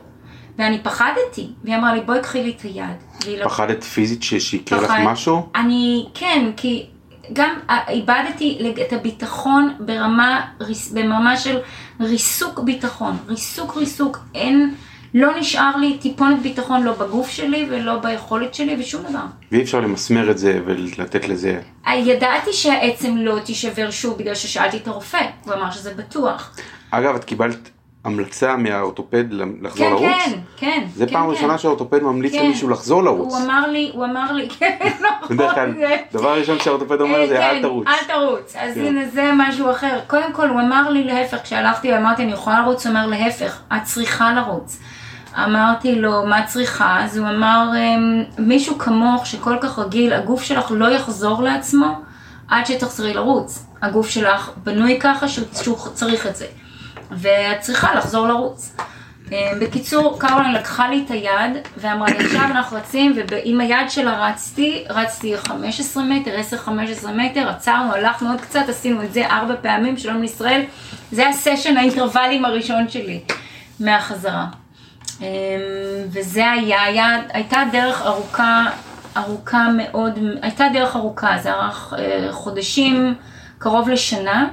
ואני 0.58 0.80
פחדתי, 0.84 1.50
והיא 1.64 1.76
אמרה 1.76 1.94
לי, 1.96 2.02
בואי 2.02 2.20
קחי 2.22 2.44
לי 2.44 2.54
את 2.58 2.62
היד. 2.62 2.84
לקחה- 3.38 3.50
פחדת 3.50 3.84
פיזית 3.84 4.24
ש- 4.24 4.34
שיקרה 4.36 4.82
לך 4.82 4.94
משהו? 5.06 5.50
אני, 5.56 6.06
כן, 6.14 6.52
כי 6.58 6.86
גם 7.34 7.50
ה- 7.70 7.92
איבדתי 7.92 8.60
את 8.88 8.94
הביטחון 8.94 9.74
ברמה, 9.80 10.42
ברמה 10.94 11.38
של 11.38 11.58
ריסוק 12.02 12.60
ביטחון. 12.60 13.18
ריסוק 13.28 13.78
ריסוק, 13.78 14.20
אין, 14.36 14.74
לא 15.20 15.40
נשאר 15.40 15.76
לי 15.78 15.98
טיפונת 15.98 16.42
ביטחון 16.42 16.84
לא 16.84 16.92
בגוף 16.92 17.30
שלי 17.30 17.66
ולא 17.70 17.96
ביכולת 17.98 18.54
שלי 18.54 18.76
ושום 18.80 19.04
דבר. 19.10 19.20
ואי 19.52 19.62
אפשר 19.62 19.80
למסמר 19.80 20.32
את 20.32 20.38
זה 20.38 20.60
ולתת 20.66 21.28
לזה... 21.28 21.60
ידעתי 21.94 22.54
שהעצם 22.54 23.18
לא 23.18 23.40
תישבר 23.40 23.92
שוב 23.92 24.18
בגלל 24.18 24.36
ששאלתי 24.36 24.78
את 24.78 24.88
הרופא, 24.88 25.22
הוא 25.46 25.54
אמר 25.54 25.72
שזה 25.72 25.94
בטוח. 25.94 26.56
אגב, 26.92 27.16
את 27.16 27.24
קיבלת 27.24 27.70
המלצה 28.06 28.56
מהאורתופד 28.56 29.24
לחזור 29.62 29.88
כן, 29.88 29.92
לרוץ? 29.92 30.12
כן, 30.26 30.32
כן. 30.58 30.86
זה 30.96 31.06
כן, 31.06 31.14
פעם 31.14 31.26
כן. 31.26 31.32
ראשונה 31.32 31.58
שהאורתופד 31.58 32.04
ממליץ 32.04 32.34
כן. 32.34 32.46
למישהו 32.46 32.70
לחזור 32.70 33.04
לרוץ. 33.04 33.34
הוא 33.34 33.44
אמר 33.46 33.68
לי, 33.72 33.92
הוא 33.94 34.06
אמר 34.06 34.32
לי, 34.32 34.50
כן, 34.60 34.78
נכון. 34.82 35.38
בדרך 35.38 35.54
כלל, 35.56 35.74
זה- 35.74 35.96
דבר 36.14 36.40
ראשון 36.40 36.60
שהאורתופד 36.60 37.02
אומר 37.02 37.28
זה 37.28 37.36
כן, 37.38 37.42
אל 37.44 37.62
תרוץ. 37.62 37.88
אל 37.88 38.14
תרוץ. 38.14 38.56
אז 38.56 38.74
כן. 38.76 38.86
הנה 38.86 39.08
זה 39.10 39.32
משהו 39.38 39.72
אחר. 39.72 40.00
קודם 40.08 40.34
כל 40.34 40.50
הוא 40.50 40.60
אמר 40.60 40.90
לי 40.90 41.04
להפך, 41.04 41.38
כשהלכתי 41.44 41.98
אמרתי 41.98 42.24
אני 42.24 42.32
יכולה 42.32 42.60
לרוץ, 42.62 42.86
הוא 42.86 42.92
אמר 42.92 43.08
להפך, 43.08 43.62
את 43.74 43.84
צריכה 43.84 44.34
לרוץ. 44.34 44.80
אמרתי 45.44 45.96
לו, 45.96 46.26
מה 46.26 46.46
צריכה? 46.46 47.04
אז 47.04 47.18
הוא 47.18 47.28
אמר, 47.30 47.72
"אמ, 47.76 48.24
מישהו 48.38 48.78
כמוך 48.78 49.26
שכל 49.26 49.58
כך 49.62 49.80
רגיל, 49.80 50.14
הגוף 50.14 50.44
שלך 50.44 50.72
לא 50.72 50.92
יחזור 50.92 51.44
לעצמו 51.44 52.02
עד 52.48 52.66
שתחזרי 52.66 53.14
לרוץ. 53.14 53.66
הגוף 53.82 54.10
שלך 54.10 54.52
בנוי 54.64 55.00
ככה 55.00 55.28
שהוא, 55.28 55.78
צריך 55.94 56.28
את 56.28 56.36
זה. 56.36 56.46
ואת 57.12 57.60
צריכה 57.60 57.96
לחזור 57.96 58.28
לרוץ. 58.28 58.76
אה, 59.32 59.52
בקיצור, 59.62 60.20
קרוליין 60.20 60.54
לקחה 60.54 60.90
לי 60.90 61.04
את 61.06 61.12
היד 61.12 61.58
ואמרה 61.78 62.08
לי 62.10 62.26
עכשיו 62.26 62.44
אנחנו 62.44 62.78
רצים 62.78 63.14
ועם 63.30 63.62
היד 63.62 63.90
שלה 63.90 64.28
רצתי, 64.30 64.84
רצתי 64.90 65.38
15 65.38 66.04
מטר, 66.04 66.32
10-15 66.40 67.12
מטר, 67.12 67.50
עצרנו, 67.50 67.94
הלכנו 67.94 68.30
עוד 68.30 68.42
קצת, 68.42 68.70
עשינו 68.70 69.04
את 69.04 69.14
זה 69.14 69.28
ארבע 69.28 69.56
פעמים, 69.62 69.98
שלום 69.98 70.22
לישראל, 70.22 70.62
זה 71.12 71.30
הסשן 71.30 71.78
האינטרוולים 71.78 72.46
הראשון 72.46 72.90
שלי 72.90 73.22
מהחזרה. 73.80 74.46
אה, 75.22 75.28
וזה 76.10 76.52
היה, 76.52 76.84
היה, 76.84 77.22
הייתה 77.34 77.64
דרך 77.72 78.02
ארוכה, 78.02 78.66
ארוכה 79.18 79.68
מאוד, 79.78 80.20
הייתה 80.42 80.66
דרך 80.74 80.96
ארוכה, 80.96 81.38
זה 81.44 81.54
ארך 81.54 81.94
אה, 81.98 82.28
חודשים, 82.32 83.16
קרוב 83.58 83.90
לשנה. 83.90 84.50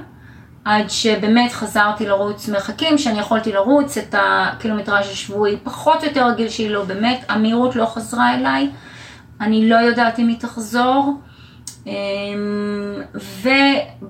עד 0.65 0.89
שבאמת 0.89 1.51
חזרתי 1.51 2.05
לרוץ 2.05 2.49
מרחקים, 2.49 2.97
שאני 2.97 3.19
יכולתי 3.19 3.51
לרוץ 3.51 3.97
את 3.97 4.15
הקילומטראז' 4.17 5.09
השבועי 5.11 5.57
פחות 5.63 6.03
או 6.03 6.07
יותר 6.07 6.27
רגיל 6.27 6.49
שהיא 6.49 6.69
לא 6.69 6.83
באמת, 6.83 7.25
המהירות 7.29 7.75
לא 7.75 7.85
חזרה 7.85 8.33
אליי, 8.33 8.69
אני 9.41 9.69
לא 9.69 9.75
יודעת 9.75 10.19
אם 10.19 10.27
היא 10.27 10.39
תחזור. 10.39 11.13
אמ, 11.87 13.01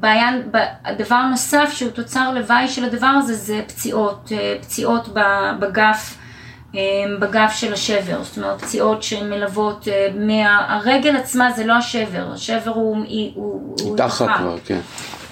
והדבר 0.02 1.22
נוסף 1.22 1.70
שהוא 1.74 1.92
תוצר 1.92 2.34
לוואי 2.34 2.68
של 2.68 2.86
הדבר 2.86 3.08
הזה 3.08 3.34
זה 3.34 3.62
פציעות, 3.68 4.32
אה, 4.32 4.56
פציעות 4.62 5.08
בגף, 5.60 6.18
אמ, 6.76 7.20
בגף 7.20 7.52
של 7.56 7.74
השבר, 7.74 8.24
זאת 8.24 8.38
אומרת 8.38 8.62
פציעות 8.62 9.04
שמלוות, 9.04 9.88
אה, 9.88 10.08
מה, 10.16 10.66
הרגל 10.76 11.16
עצמה 11.16 11.52
זה 11.52 11.66
לא 11.66 11.74
השבר, 11.74 12.26
השבר 12.34 12.72
הוא, 12.72 12.98
הוא, 13.36 13.76
הוא, 13.82 13.98
איתך. 13.98 14.24
כבר, 14.38 14.58
כן. 14.66 14.80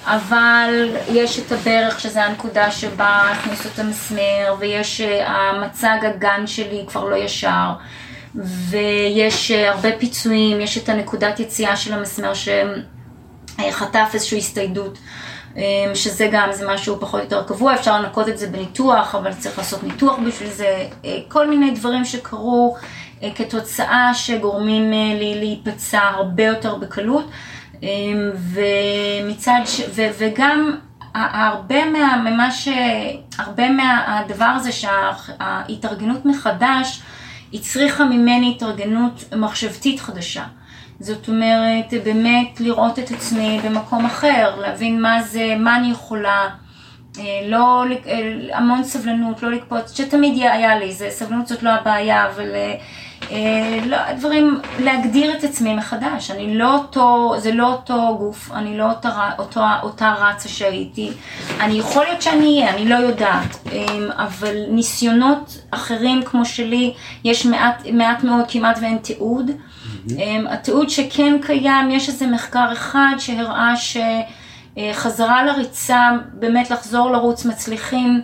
אבל 0.05 0.89
יש 1.09 1.39
את 1.39 1.51
הברך, 1.51 1.99
שזה 1.99 2.23
הנקודה 2.23 2.71
שבה 2.71 3.31
הכניסו 3.31 3.69
את 3.73 3.79
המסמר, 3.79 4.55
ויש 4.59 5.01
אה, 5.01 5.29
המצג 5.29 5.97
הגן 6.01 6.47
שלי 6.47 6.83
כבר 6.87 7.05
לא 7.05 7.15
ישר, 7.15 7.69
ויש 8.69 9.51
אה, 9.51 9.71
הרבה 9.71 9.89
פיצויים, 9.99 10.61
יש 10.61 10.77
את 10.77 10.89
הנקודת 10.89 11.39
יציאה 11.39 11.75
של 11.75 11.93
המסמר 11.93 12.33
שחטף 12.33 14.09
איזושהי 14.13 14.37
הסתיידות, 14.37 14.97
שזה 15.93 16.29
גם, 16.31 16.49
זה 16.51 16.67
משהו 16.67 16.99
פחות 16.99 17.19
או 17.19 17.23
יותר 17.23 17.43
קבוע, 17.43 17.75
אפשר 17.75 18.01
לנקות 18.01 18.29
את 18.29 18.37
זה 18.37 18.47
בניתוח, 18.47 19.15
אבל 19.15 19.33
צריך 19.33 19.57
לעשות 19.57 19.83
ניתוח 19.83 20.19
בשביל 20.27 20.49
זה, 20.49 20.87
אה, 21.05 21.17
כל 21.27 21.49
מיני 21.49 21.71
דברים 21.71 22.05
שקרו 22.05 22.75
אה, 23.23 23.29
כתוצאה 23.35 24.13
שגורמים 24.13 24.93
אה, 24.93 25.19
לי 25.19 25.35
להיפצע 25.39 25.99
הרבה 25.99 26.43
יותר 26.43 26.75
בקלות. 26.75 27.29
אמ, 27.83 28.31
ומצד 28.35 29.61
ש... 29.65 29.81
ו... 29.95 30.01
וגם 30.17 30.77
הרבה 31.13 31.85
מה... 31.85 32.17
ממה 32.17 32.51
ש... 32.51 32.67
הרבה 33.37 33.69
מהדבר 33.69 34.45
הזה 34.45 34.71
שההתארגנות 34.71 36.25
מחדש 36.25 37.01
הצריכה 37.53 38.05
ממני 38.05 38.53
התארגנות 38.55 39.23
מחשבתית 39.35 39.99
חדשה. 39.99 40.43
זאת 41.03 41.27
אומרת, 41.27 41.93
באמת 42.03 42.59
לראות 42.59 42.99
את 42.99 43.11
עצמי 43.11 43.59
במקום 43.65 44.05
אחר, 44.05 44.55
להבין 44.61 45.01
מה 45.01 45.23
זה, 45.23 45.55
מה 45.59 45.75
אני 45.75 45.91
יכולה, 45.91 46.49
אה, 47.19 47.23
לא, 47.47 47.83
אה, 48.07 48.57
המון 48.57 48.83
סבלנות, 48.83 49.43
לא 49.43 49.51
לקפוץ, 49.51 49.97
שתמיד 49.97 50.41
היה 50.41 50.79
לי, 50.79 50.93
זה, 50.93 51.09
סבלנות 51.09 51.47
זאת 51.47 51.63
לא 51.63 51.69
הבעיה, 51.69 52.29
אבל 52.29 52.55
אה, 53.31 53.79
לא, 53.85 53.97
דברים, 54.17 54.59
להגדיר 54.79 55.37
את 55.37 55.43
עצמי 55.43 55.75
מחדש, 55.75 56.31
אני 56.31 56.57
לא 56.57 56.75
אותו, 56.75 57.33
זה 57.37 57.51
לא 57.51 57.67
אותו 57.67 58.15
גוף, 58.19 58.51
אני 58.51 58.77
לא 58.77 58.89
אותה, 58.89 59.29
אותו, 59.39 59.61
אותה 59.83 60.15
רצה 60.19 60.49
שהייתי, 60.49 61.11
אני 61.59 61.79
יכול 61.79 62.03
להיות 62.05 62.21
שאני 62.21 62.61
אהיה, 62.61 62.75
אני 62.75 62.89
לא 62.89 62.95
יודעת, 62.95 63.67
אה, 63.71 63.85
אבל 64.17 64.55
ניסיונות 64.69 65.57
אחרים 65.71 66.23
כמו 66.23 66.45
שלי, 66.45 66.93
יש 67.23 67.45
מעט, 67.45 67.83
מעט 67.93 68.23
מאוד, 68.23 68.45
כמעט 68.47 68.77
ואין 68.81 68.97
תיעוד. 68.97 69.51
אמ, 70.11 70.47
התיעוד 70.49 70.89
שכן 70.89 71.33
קיים, 71.41 71.91
יש 71.91 72.09
איזה 72.09 72.27
מחקר 72.27 72.73
אחד 72.73 73.15
שהראה 73.17 73.73
שחזרה 74.75 75.43
לריצה, 75.43 76.09
באמת 76.33 76.71
לחזור 76.71 77.11
לרוץ 77.11 77.45
מצליחים 77.45 78.21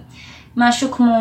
משהו 0.57 0.91
כמו 0.91 1.15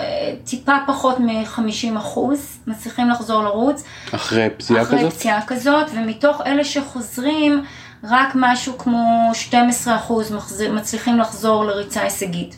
אה, 0.00 0.34
טיפה 0.44 0.76
פחות 0.86 1.20
מ-50 1.20 1.98
אחוז, 1.98 2.58
מצליחים 2.66 3.10
לחזור 3.10 3.42
לרוץ. 3.42 3.84
אחרי 4.14 4.50
פציעה 4.56 4.82
אחרי 4.82 4.98
כזאת? 4.98 5.12
פציעה 5.12 5.46
כזאת, 5.46 5.86
ומתוך 5.94 6.40
אלה 6.46 6.64
שחוזרים, 6.64 7.64
רק 8.04 8.28
משהו 8.34 8.78
כמו 8.78 9.30
12 9.34 9.96
אחוז 9.96 10.34
מצליחים 10.72 11.18
לחזור 11.18 11.64
לריצה 11.64 12.02
הישגית. 12.02 12.56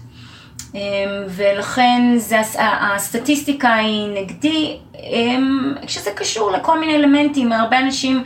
אמ, 0.75 0.81
ולכן 1.29 2.15
זה, 2.17 2.37
הסטטיסטיקה 2.59 3.75
היא 3.75 4.09
נגדי, 4.23 4.77
אמ, 4.95 5.75
כשזה 5.87 6.11
קשור 6.15 6.51
לכל 6.51 6.81
מיני 6.81 6.97
אלמנטים, 6.97 7.53
הרבה 7.53 7.79
אנשים, 7.79 8.25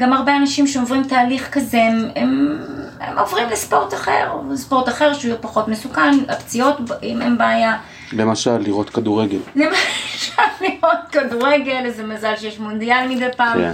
גם 0.00 0.12
הרבה 0.12 0.36
אנשים 0.36 0.66
שעוברים 0.66 1.02
תהליך 1.04 1.48
כזה, 1.52 1.78
הם, 1.82 2.08
הם, 2.16 2.58
הם 3.00 3.18
עוברים 3.18 3.48
לספורט 3.48 3.94
אחר, 3.94 4.32
ספורט 4.54 4.88
אחר 4.88 5.14
שהוא 5.14 5.34
פחות 5.40 5.68
מסוכן, 5.68 6.12
הפציעות 6.28 6.76
הם, 7.02 7.22
הם 7.22 7.38
בעיה. 7.38 7.78
למשל, 8.12 8.58
לראות 8.58 8.90
כדורגל. 8.90 9.38
למשל 9.56 10.42
לראות 10.60 10.98
כדורגל, 11.12 11.82
איזה 11.84 12.02
מזל 12.06 12.36
שיש 12.36 12.58
מונדיאל 12.58 13.08
מדי 13.08 13.26
פעם. 13.36 13.58
כן. 13.58 13.72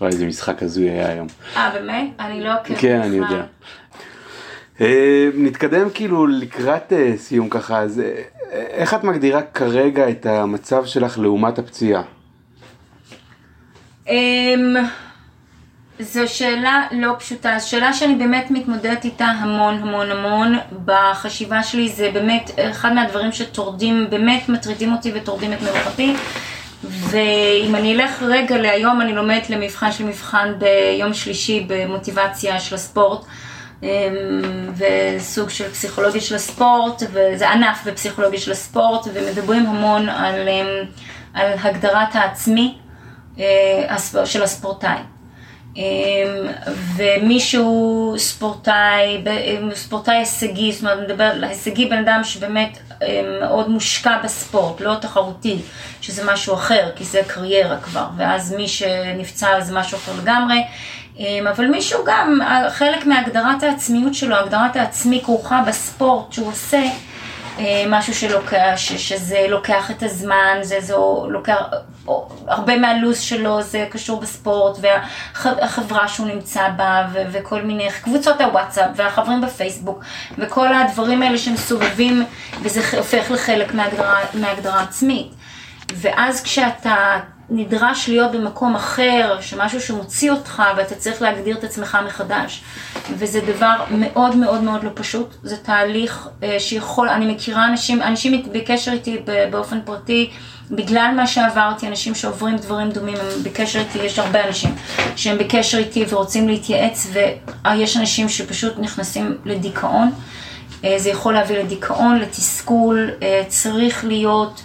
וואי, 0.00 0.12
איזה 0.12 0.26
משחק 0.26 0.62
הזוי 0.62 0.90
היה 0.90 1.08
היום. 1.08 1.26
אה, 1.56 1.70
באמת? 1.74 2.06
אני 2.20 2.44
לא 2.44 2.54
עוקבת 2.54 2.78
כן, 2.78 3.00
אני. 3.00 3.16
יודע. 3.16 3.42
אה, 4.80 5.28
נתקדם 5.34 5.90
כאילו 5.94 6.26
לקראת 6.26 6.92
אה, 6.92 7.12
סיום 7.16 7.48
ככה, 7.48 7.78
אז 7.78 8.00
אה, 8.00 8.22
איך 8.52 8.94
את 8.94 9.04
מגדירה 9.04 9.42
כרגע 9.42 10.10
את 10.10 10.26
המצב 10.26 10.84
שלך 10.84 11.18
לעומת 11.18 11.58
הפציעה? 11.58 12.02
אמ, 14.08 14.76
זו 16.00 16.20
שאלה 16.26 16.86
לא 16.92 17.12
פשוטה, 17.18 17.60
שאלה 17.60 17.92
שאני 17.92 18.14
באמת 18.14 18.50
מתמודדת 18.50 19.04
איתה 19.04 19.24
המון 19.24 19.74
המון 19.74 20.10
המון 20.10 20.58
בחשיבה 20.84 21.62
שלי, 21.62 21.88
זה 21.88 22.10
באמת 22.12 22.50
אחד 22.58 22.92
מהדברים 22.92 23.32
שטורדים, 23.32 24.06
באמת 24.10 24.48
מטרידים 24.48 24.92
אותי 24.92 25.12
וטורדים 25.14 25.52
את 25.52 25.62
מנוחתי. 25.62 26.14
ואם 26.84 27.74
אני 27.74 27.94
אלך 27.94 28.22
רגע 28.22 28.58
להיום, 28.58 29.00
אני 29.00 29.12
לומדת 29.12 29.50
למבחן 29.50 29.92
של 29.92 30.04
מבחן 30.04 30.52
ביום 30.58 31.14
שלישי 31.14 31.64
במוטיבציה 31.68 32.60
של 32.60 32.74
הספורט. 32.74 33.24
אמ, 33.82 33.88
וסוג 34.76 35.50
של 35.50 35.70
פסיכולוגיה 35.70 36.20
של 36.20 36.34
הספורט, 36.34 37.02
וזה 37.12 37.50
ענף 37.50 37.78
בפסיכולוגיה 37.86 38.40
של 38.40 38.52
הספורט, 38.52 39.06
ומדברים 39.12 39.66
המון 39.66 40.08
על, 40.08 40.48
אמ, 40.48 40.66
על 41.34 41.52
הגדרת 41.62 42.14
העצמי 42.14 42.78
אה, 43.38 43.96
של 44.24 44.42
הספורטאי. 44.42 44.98
אמ, 45.76 45.82
ומישהו 46.96 48.14
ספורטאי, 48.18 49.24
ספורטאי 49.74 50.14
הישגי, 50.14 50.72
זאת 50.72 50.82
אומרת, 50.82 50.98
מדבר 51.08 51.24
על 51.24 51.44
הישגי 51.44 51.86
בן 51.86 51.98
אדם 51.98 52.20
שבאמת 52.24 52.78
אמ, 52.78 52.87
מאוד 53.40 53.68
מושקע 53.68 54.18
בספורט, 54.24 54.80
לא 54.80 54.94
תחרותי, 55.00 55.58
שזה 56.00 56.32
משהו 56.32 56.54
אחר, 56.54 56.90
כי 56.96 57.04
זה 57.04 57.20
קריירה 57.26 57.76
כבר, 57.76 58.06
ואז 58.16 58.52
מי 58.52 58.68
שנפצע 58.68 59.60
זה 59.60 59.74
משהו 59.74 59.98
אחר 59.98 60.12
לגמרי. 60.22 60.64
אמ, 61.18 61.46
אבל 61.46 61.66
מישהו 61.66 62.04
גם, 62.06 62.40
חלק 62.70 63.06
מהגדרת 63.06 63.62
העצמיות 63.62 64.14
שלו, 64.14 64.36
הגדרת 64.36 64.76
העצמי 64.76 65.20
כרוכה 65.24 65.62
בספורט 65.66 66.32
שהוא 66.32 66.48
עושה, 66.48 66.76
אה, 66.76 66.90
משהו 67.88 68.14
שלוקח, 68.14 68.72
ש, 68.76 68.92
שזה 68.92 69.46
לוקח 69.48 69.90
את 69.90 70.02
הזמן, 70.02 70.58
זה, 70.62 70.80
זה 70.80 70.94
לוקח, 71.28 71.56
הרבה 72.46 72.78
מהלו"ז 72.78 73.20
שלו 73.20 73.62
זה 73.62 73.86
קשור 73.90 74.20
בספורט 74.20 74.78
והחברה 74.80 76.08
שהוא 76.08 76.26
נמצא 76.26 76.68
בה 76.76 77.06
ו, 77.12 77.22
וכל 77.32 77.62
מיני 77.62 77.88
קבוצות 78.02 78.40
הוואטסאפ 78.40 78.90
והחברים 78.96 79.40
בפייסבוק 79.40 80.04
וכל 80.38 80.74
הדברים 80.74 81.22
האלה 81.22 81.38
שמסובבים 81.38 82.24
וזה 82.62 82.80
הופך 82.98 83.30
לחלק 83.30 83.74
מהגדרה, 83.74 84.20
מהגדרה 84.34 84.82
עצמית. 84.82 85.32
ואז 85.94 86.42
כשאתה 86.42 87.18
נדרש 87.50 88.08
להיות 88.08 88.32
במקום 88.32 88.74
אחר, 88.74 89.38
שמשהו 89.40 89.80
שמוציא 89.80 90.30
אותך 90.30 90.62
ואתה 90.76 90.94
צריך 90.94 91.22
להגדיר 91.22 91.58
את 91.58 91.64
עצמך 91.64 91.98
מחדש. 92.06 92.62
וזה 93.10 93.40
דבר 93.40 93.84
מאוד 93.90 94.36
מאוד 94.36 94.62
מאוד 94.62 94.84
לא 94.84 94.90
פשוט, 94.94 95.34
זה 95.42 95.56
תהליך 95.56 96.28
אה, 96.42 96.60
שיכול, 96.60 97.08
אני 97.08 97.34
מכירה 97.34 97.66
אנשים, 97.66 98.02
אנשים 98.02 98.42
בקשר 98.52 98.92
איתי 98.92 99.18
באופן 99.50 99.80
פרטי, 99.84 100.30
בגלל 100.70 101.12
מה 101.16 101.26
שעברתי, 101.26 101.88
אנשים 101.88 102.14
שעוברים 102.14 102.56
דברים 102.56 102.90
דומים, 102.90 103.16
הם 103.16 103.42
בקשר 103.42 103.78
איתי, 103.78 103.98
יש 103.98 104.18
הרבה 104.18 104.48
אנשים 104.48 104.74
שהם 105.16 105.38
בקשר 105.38 105.78
איתי 105.78 106.04
ורוצים 106.08 106.48
להתייעץ, 106.48 107.10
ויש 107.64 107.96
אנשים 107.96 108.28
שפשוט 108.28 108.78
נכנסים 108.78 109.36
לדיכאון. 109.44 110.10
אה, 110.84 110.94
זה 110.98 111.10
יכול 111.10 111.34
להביא 111.34 111.58
לדיכאון, 111.58 112.18
לתסכול, 112.18 113.10
אה, 113.22 113.42
צריך 113.48 114.04
להיות 114.04 114.62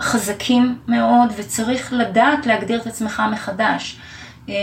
חזקים 0.00 0.78
מאוד 0.88 1.32
וצריך 1.36 1.92
לדעת 1.92 2.46
להגדיר 2.46 2.80
את 2.80 2.86
עצמך 2.86 3.22
מחדש. 3.32 4.00
אה, 4.48 4.54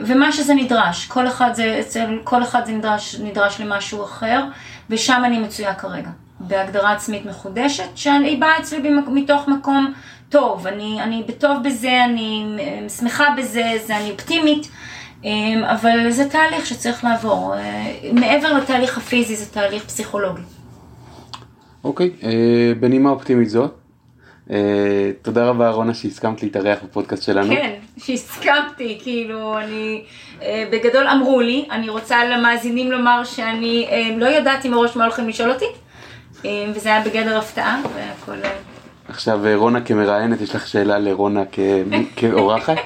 ומה 0.00 0.32
שזה 0.32 0.54
נדרש, 0.54 1.06
כל 1.06 1.26
אחד 1.28 1.50
זה, 1.54 1.80
אצל 1.80 2.18
כל 2.24 2.42
אחד 2.42 2.66
זה 2.66 2.72
נדרש, 2.72 3.14
נדרש 3.14 3.60
למשהו 3.60 4.04
אחר, 4.04 4.44
ושם 4.90 5.22
אני 5.24 5.38
מצויה 5.38 5.74
כרגע, 5.74 6.10
בהגדרה 6.40 6.92
עצמית 6.92 7.26
מחודשת, 7.26 7.88
שאני 7.94 8.36
באה 8.36 8.58
אצלי 8.58 8.90
מתוך 9.08 9.48
מקום 9.48 9.92
טוב, 10.28 10.66
אני, 10.66 11.02
אני 11.02 11.22
בטוב 11.28 11.56
בזה, 11.64 12.04
אני 12.04 12.56
שמחה 12.98 13.24
בזה, 13.38 13.72
זה, 13.86 13.96
אני 13.96 14.10
אופטימית, 14.10 14.68
אה, 15.24 15.30
אבל 15.72 16.10
זה 16.10 16.28
תהליך 16.28 16.66
שצריך 16.66 17.04
לעבור. 17.04 17.54
אה, 17.56 18.10
מעבר 18.12 18.52
לתהליך 18.52 18.98
הפיזי, 18.98 19.36
זה 19.36 19.46
תהליך 19.46 19.84
פסיכולוגי. 19.84 20.42
אוקיי, 21.84 22.10
okay, 22.20 22.24
בנימה 22.80 23.10
אופטימית 23.10 23.50
זאת, 23.50 23.83
אה, 24.50 25.10
תודה 25.22 25.44
רבה 25.44 25.70
רונה 25.70 25.94
שהסכמת 25.94 26.42
להתארח 26.42 26.78
בפודקאסט 26.84 27.22
שלנו. 27.22 27.54
כן, 27.54 27.72
שהסכמתי, 27.98 28.98
כאילו 29.02 29.58
אני, 29.58 30.04
אה, 30.42 30.64
בגדול 30.72 31.06
אמרו 31.06 31.40
לי, 31.40 31.66
אני 31.70 31.88
רוצה 31.88 32.24
למאזינים 32.24 32.92
לומר 32.92 33.24
שאני 33.24 33.86
אה, 33.90 34.16
לא 34.16 34.26
ידעתי 34.26 34.68
מראש 34.68 34.96
מה 34.96 35.04
הולכים 35.04 35.28
לשאול 35.28 35.50
אותי, 35.50 35.64
וזה 36.74 36.88
היה 36.88 37.04
בגדר 37.04 37.38
הפתעה 37.38 37.80
והכל... 37.94 38.48
עכשיו 39.08 39.40
רונה 39.54 39.80
כמראיינת, 39.80 40.40
יש 40.40 40.54
לך 40.54 40.66
שאלה 40.66 40.98
לרונה 40.98 41.42
כאורחת? 42.16 42.76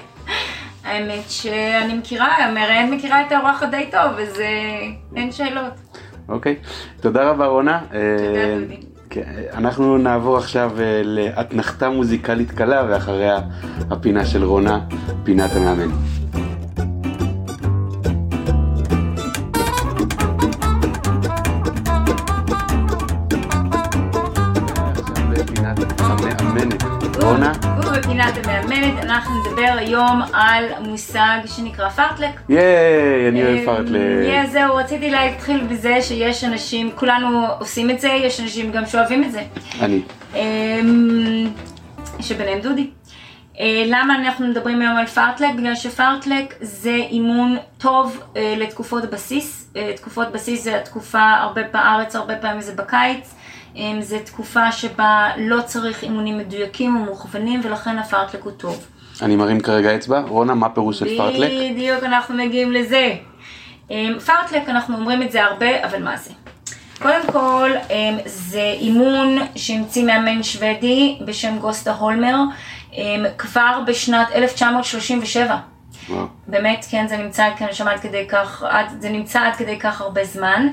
האמת 0.85 1.31
שאני 1.31 1.94
מכירה, 1.94 2.37
המראיינת 2.37 2.92
מכירה 2.92 3.27
את 3.27 3.33
האורחת 3.33 3.71
די 3.71 3.85
טוב, 3.90 4.18
אז 4.18 4.42
אין 5.16 5.33
שאלות. 5.33 5.73
אוקיי, 6.29 6.57
תודה 7.01 7.31
רבה 7.31 7.47
רונה. 7.47 7.81
תודה 7.90 8.59
דודי. 8.61 8.88
כן, 9.11 9.23
אנחנו 9.55 9.99
נעבור 9.99 10.37
עכשיו 10.37 10.71
אה, 10.81 11.03
לאתנחתה 11.05 11.90
מוזיקלית 11.90 12.51
קלה 12.51 12.87
ואחריה 12.88 13.40
הפינה 13.90 14.27
של 14.27 14.44
רונה, 14.44 14.81
פינת 15.25 15.51
המאמן. 15.57 15.90
היום 29.88 30.22
על 30.33 30.64
מושג 30.81 31.38
שנקרא 31.46 31.88
פארטלק. 31.88 32.40
ייי, 32.48 33.29
אני 33.29 33.42
אוהב 33.42 33.64
פארטלק. 33.64 34.01
ייי, 34.24 34.46
זהו, 34.46 34.77
רציתי 34.77 35.11
להתחיל 35.11 35.66
בזה 35.70 36.03
שיש 36.03 36.44
אנשים, 36.44 36.90
כולנו 36.94 37.46
עושים 37.59 37.90
את 37.90 38.01
זה, 38.01 38.09
יש 38.09 38.40
אנשים 38.40 38.72
גם 38.72 38.87
שאוהבים 38.87 39.24
את 39.24 39.33
זה. 39.33 39.42
אני. 39.81 40.01
אמ, 40.35 41.51
שביניהם 42.20 42.61
דודי. 42.61 42.90
אה, 43.61 43.85
למה 43.87 44.16
אנחנו 44.16 44.46
מדברים 44.46 44.81
היום 44.81 44.96
על 44.96 45.07
פארטלק? 45.07 45.55
בגלל 45.57 45.74
שפארטלק 45.74 46.55
זה 46.61 46.94
אימון 46.94 47.57
טוב 47.79 48.22
אה, 48.37 48.55
לתקופות 48.59 49.11
בסיס. 49.11 49.72
אה, 49.77 49.92
תקופות 49.96 50.33
בסיס 50.33 50.64
זה 50.64 50.77
התקופה 50.81 51.31
הרבה 51.31 51.62
בארץ, 51.72 52.16
הרבה 52.16 52.37
פעמים 52.37 52.61
זה 52.61 52.74
בקיץ. 52.74 53.35
זו 54.01 54.16
תקופה 54.24 54.72
שבה 54.72 55.29
לא 55.37 55.61
צריך 55.61 56.03
אימונים 56.03 56.38
מדויקים 56.38 56.96
ומוכוונים 56.96 57.61
ולכן 57.64 57.98
הפארטלק 57.98 58.42
הוא 58.42 58.53
טוב. 58.53 58.87
אני 59.22 59.37
מרים 59.37 59.61
כרגע 59.61 59.94
אצבע. 59.94 60.20
רונה, 60.20 60.54
מה 60.54 60.68
פירוש 60.68 60.98
של 60.98 61.16
פארטלק? 61.16 61.50
בדיוק, 61.70 62.04
אנחנו 62.04 62.35
מגיעים 62.35 62.72
לזה. 62.72 63.14
פארטלק, 64.26 64.68
אנחנו 64.68 64.96
אומרים 64.96 65.22
את 65.22 65.33
זה 65.33 65.44
הרבה, 65.44 65.85
אבל 65.85 66.02
מה 66.02 66.16
זה? 66.16 66.31
קודם 67.02 67.20
כל, 67.33 67.70
זה 68.26 68.74
אימון 68.81 69.38
שהמציא 69.54 70.04
מאמן 70.04 70.42
שוודי 70.42 71.18
בשם 71.24 71.59
גוסטה 71.59 71.92
הולמר 71.92 72.37
כבר 73.38 73.81
בשנת 73.87 74.28
1937. 74.35 75.57
וואו. 76.09 76.26
באמת, 76.46 76.87
כן, 76.90 77.09
זה 77.09 77.16
נמצא, 77.16 77.44
כן, 77.59 77.66
שמעת 77.72 78.00
כדי 78.00 78.26
כך, 78.28 78.64
זה 79.00 79.11
נמצא 79.11 79.40
עד 79.40 79.57
כדי 79.57 79.78
כך 79.78 80.00
הרבה 80.00 80.24
זמן. 80.24 80.68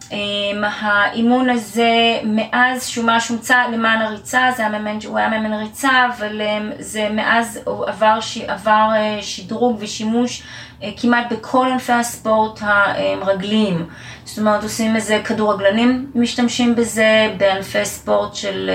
Um, 0.00 0.64
האימון 0.80 1.50
הזה, 1.50 2.18
מאז 2.24 2.86
שהוא 2.86 3.04
מה 3.04 3.20
שהומצא 3.20 3.56
למען 3.72 4.02
הריצה, 4.02 4.48
זה 4.56 4.66
המאמן, 4.66 4.98
הוא 5.06 5.18
היה 5.18 5.28
מאמן 5.28 5.52
ריצה, 5.52 6.06
אבל 6.16 6.40
um, 6.40 6.74
זה 6.78 7.08
מאז 7.12 7.60
הוא 7.64 7.86
עבר, 7.86 8.20
ש, 8.20 8.38
עבר 8.38 8.88
uh, 8.92 9.22
שדרוג 9.22 9.76
ושימוש 9.80 10.42
uh, 10.80 10.84
כמעט 10.96 11.32
בכל 11.32 11.68
ענפי 11.72 11.92
הספורט 11.92 12.60
הרגליים. 12.62 13.86
זאת 14.24 14.38
אומרת, 14.38 14.62
עושים 14.62 14.96
איזה 14.96 15.20
כדורגלנים 15.24 16.10
משתמשים 16.14 16.74
בזה, 16.74 17.34
בענפי 17.36 17.84
ספורט 17.84 18.34
של... 18.34 18.70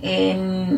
Uh, 0.00 0.04
um, 0.04 0.06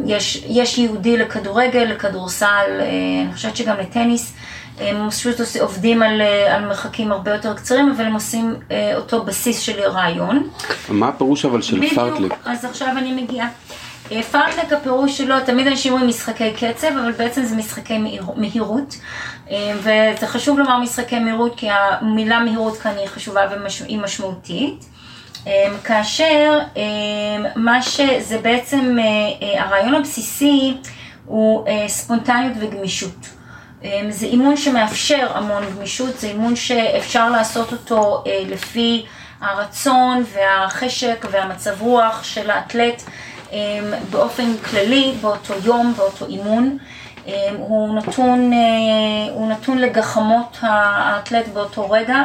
יש, 0.06 0.44
יש 0.48 0.78
יהודי 0.78 1.16
לכדורגל, 1.16 1.84
לכדורסל, 1.84 2.46
uh, 2.46 2.82
אני 3.26 3.34
חושבת 3.34 3.56
שגם 3.56 3.76
לטניס. 3.76 4.36
הם 4.80 5.10
פשוט 5.10 5.36
עובדים 5.60 6.02
על, 6.02 6.20
אה, 6.20 6.56
על 6.56 6.64
מרחקים 6.64 7.12
הרבה 7.12 7.30
יותר 7.30 7.54
קצרים, 7.54 7.90
אבל 7.96 8.04
הם 8.04 8.14
עושים 8.14 8.54
אה, 8.70 8.96
אותו 8.96 9.24
בסיס 9.24 9.60
של 9.60 9.80
רעיון. 9.80 10.48
מה 10.88 11.08
הפירוש 11.08 11.44
אבל 11.44 11.62
של 11.62 11.76
בדיוק? 11.76 11.92
בדיוק, 11.92 12.32
אז 12.44 12.64
עכשיו 12.64 12.88
אני 12.98 13.22
מגיעה. 13.22 13.48
אה, 14.12 14.22
פארטלק 14.22 14.72
הפירוש 14.72 15.18
שלו, 15.18 15.34
תמיד 15.46 15.66
אנשים 15.66 15.92
אומרים 15.92 16.08
משחקי 16.08 16.52
קצב, 16.52 16.86
אבל 16.86 17.12
בעצם 17.12 17.44
זה 17.44 17.56
משחקי 17.56 17.98
מהירות. 18.36 18.96
וזה 19.76 20.26
חשוב 20.26 20.58
לומר 20.58 20.78
משחקי 20.78 21.18
מהירות, 21.18 21.54
כי 21.56 21.68
המילה 21.70 22.40
מהירות 22.40 22.76
כאן 22.76 22.92
היא 22.98 23.06
חשובה 23.06 23.40
והיא 23.50 23.98
משמעותית. 23.98 24.84
כאשר 25.84 26.58
מה 27.56 27.82
שזה 27.82 28.38
בעצם, 28.38 28.96
הרעיון 29.58 29.94
הבסיסי 29.94 30.76
הוא 31.26 31.66
ספונטניות 31.88 32.52
וגמישות. 32.60 33.39
אמ, 33.84 34.10
זה 34.10 34.26
אימון 34.26 34.56
שמאפשר 34.56 35.28
המון 35.34 35.62
גמישות, 35.76 36.18
זה 36.18 36.26
אימון 36.26 36.56
שאפשר 36.56 37.30
לעשות 37.30 37.72
אותו 37.72 38.24
אה, 38.26 38.42
לפי 38.46 39.06
הרצון 39.40 40.24
והחשק 40.32 41.26
והמצב 41.30 41.82
רוח 41.82 42.24
של 42.24 42.50
האתלט 42.50 43.02
אמ, 43.52 43.58
באופן 44.10 44.56
כללי, 44.70 45.14
באותו 45.20 45.54
יום, 45.64 45.94
באותו 45.96 46.26
אימון. 46.26 46.78
הוא 47.56 47.94
נתון, 47.94 48.52
אה, 48.52 49.32
הוא 49.32 49.50
נתון 49.50 49.78
לגחמות 49.78 50.56
האתלט 50.60 51.48
באותו 51.48 51.90
רגע, 51.90 52.24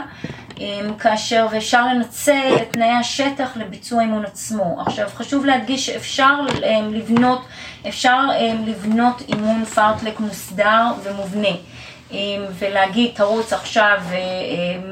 כאשר 0.99 1.47
ואפשר 1.51 1.85
לנצל 1.87 2.55
את 2.61 2.73
תנאי 2.73 2.91
השטח 2.91 3.57
לביצוע 3.57 4.01
אימון 4.01 4.25
עצמו. 4.25 4.81
עכשיו 4.81 5.09
חשוב 5.15 5.45
להדגיש 5.45 5.85
שאפשר 5.85 6.35
לבנות 6.91 7.45
אפשר 7.87 8.19
um, 8.29 8.69
לבנות 8.69 9.21
אימון 9.29 9.65
פארטלק 9.65 10.19
מוסדר 10.19 10.91
ומובנה. 11.03 11.55
ולהגיד 12.59 13.11
תרוץ 13.15 13.53
עכשיו 13.53 13.97
uh, 14.09 14.13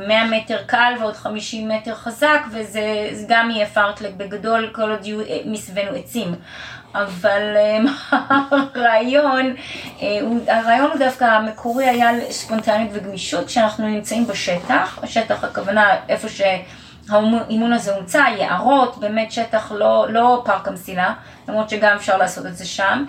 uh, 0.04 0.08
100 0.08 0.26
מטר 0.26 0.58
קל 0.66 0.94
ועוד 1.00 1.16
50 1.16 1.70
מטר 1.70 1.96
חזק 1.96 2.42
וזה 2.52 3.10
גם 3.28 3.52
יהיה 3.52 3.66
פארטלק 3.66 4.14
בגדול 4.18 4.70
כל 4.72 4.92
עוד 4.92 5.06
יהיו 5.06 5.22
uh, 5.22 5.26
מסביבנו 5.46 5.98
עצים. 5.98 6.36
אבל 6.96 7.56
um, 7.86 7.90
הרעיון, 8.76 9.56
uh, 10.00 10.04
הרעיון 10.48 10.92
הוא 10.92 11.00
דווקא 11.00 11.26
המקורי 11.26 11.86
היה 11.86 12.10
ספונטניות 12.30 12.90
וגמישות 12.94 13.48
כשאנחנו 13.48 13.88
נמצאים 13.88 14.28
בשטח, 14.28 15.00
השטח 15.04 15.44
הכוונה 15.44 15.96
איפה 16.10 16.30
ש... 16.30 16.42
האימון 17.10 17.74
הזה 17.74 17.96
הומצא, 17.96 18.24
יערות, 18.38 18.98
באמת 18.98 19.32
שטח 19.32 19.72
לא, 19.72 20.06
לא 20.10 20.42
פארק 20.46 20.68
המסילה, 20.68 21.14
למרות 21.48 21.70
שגם 21.70 21.96
אפשר 21.96 22.18
לעשות 22.18 22.46
את 22.46 22.58
זה 22.58 22.66
שם. 22.66 23.06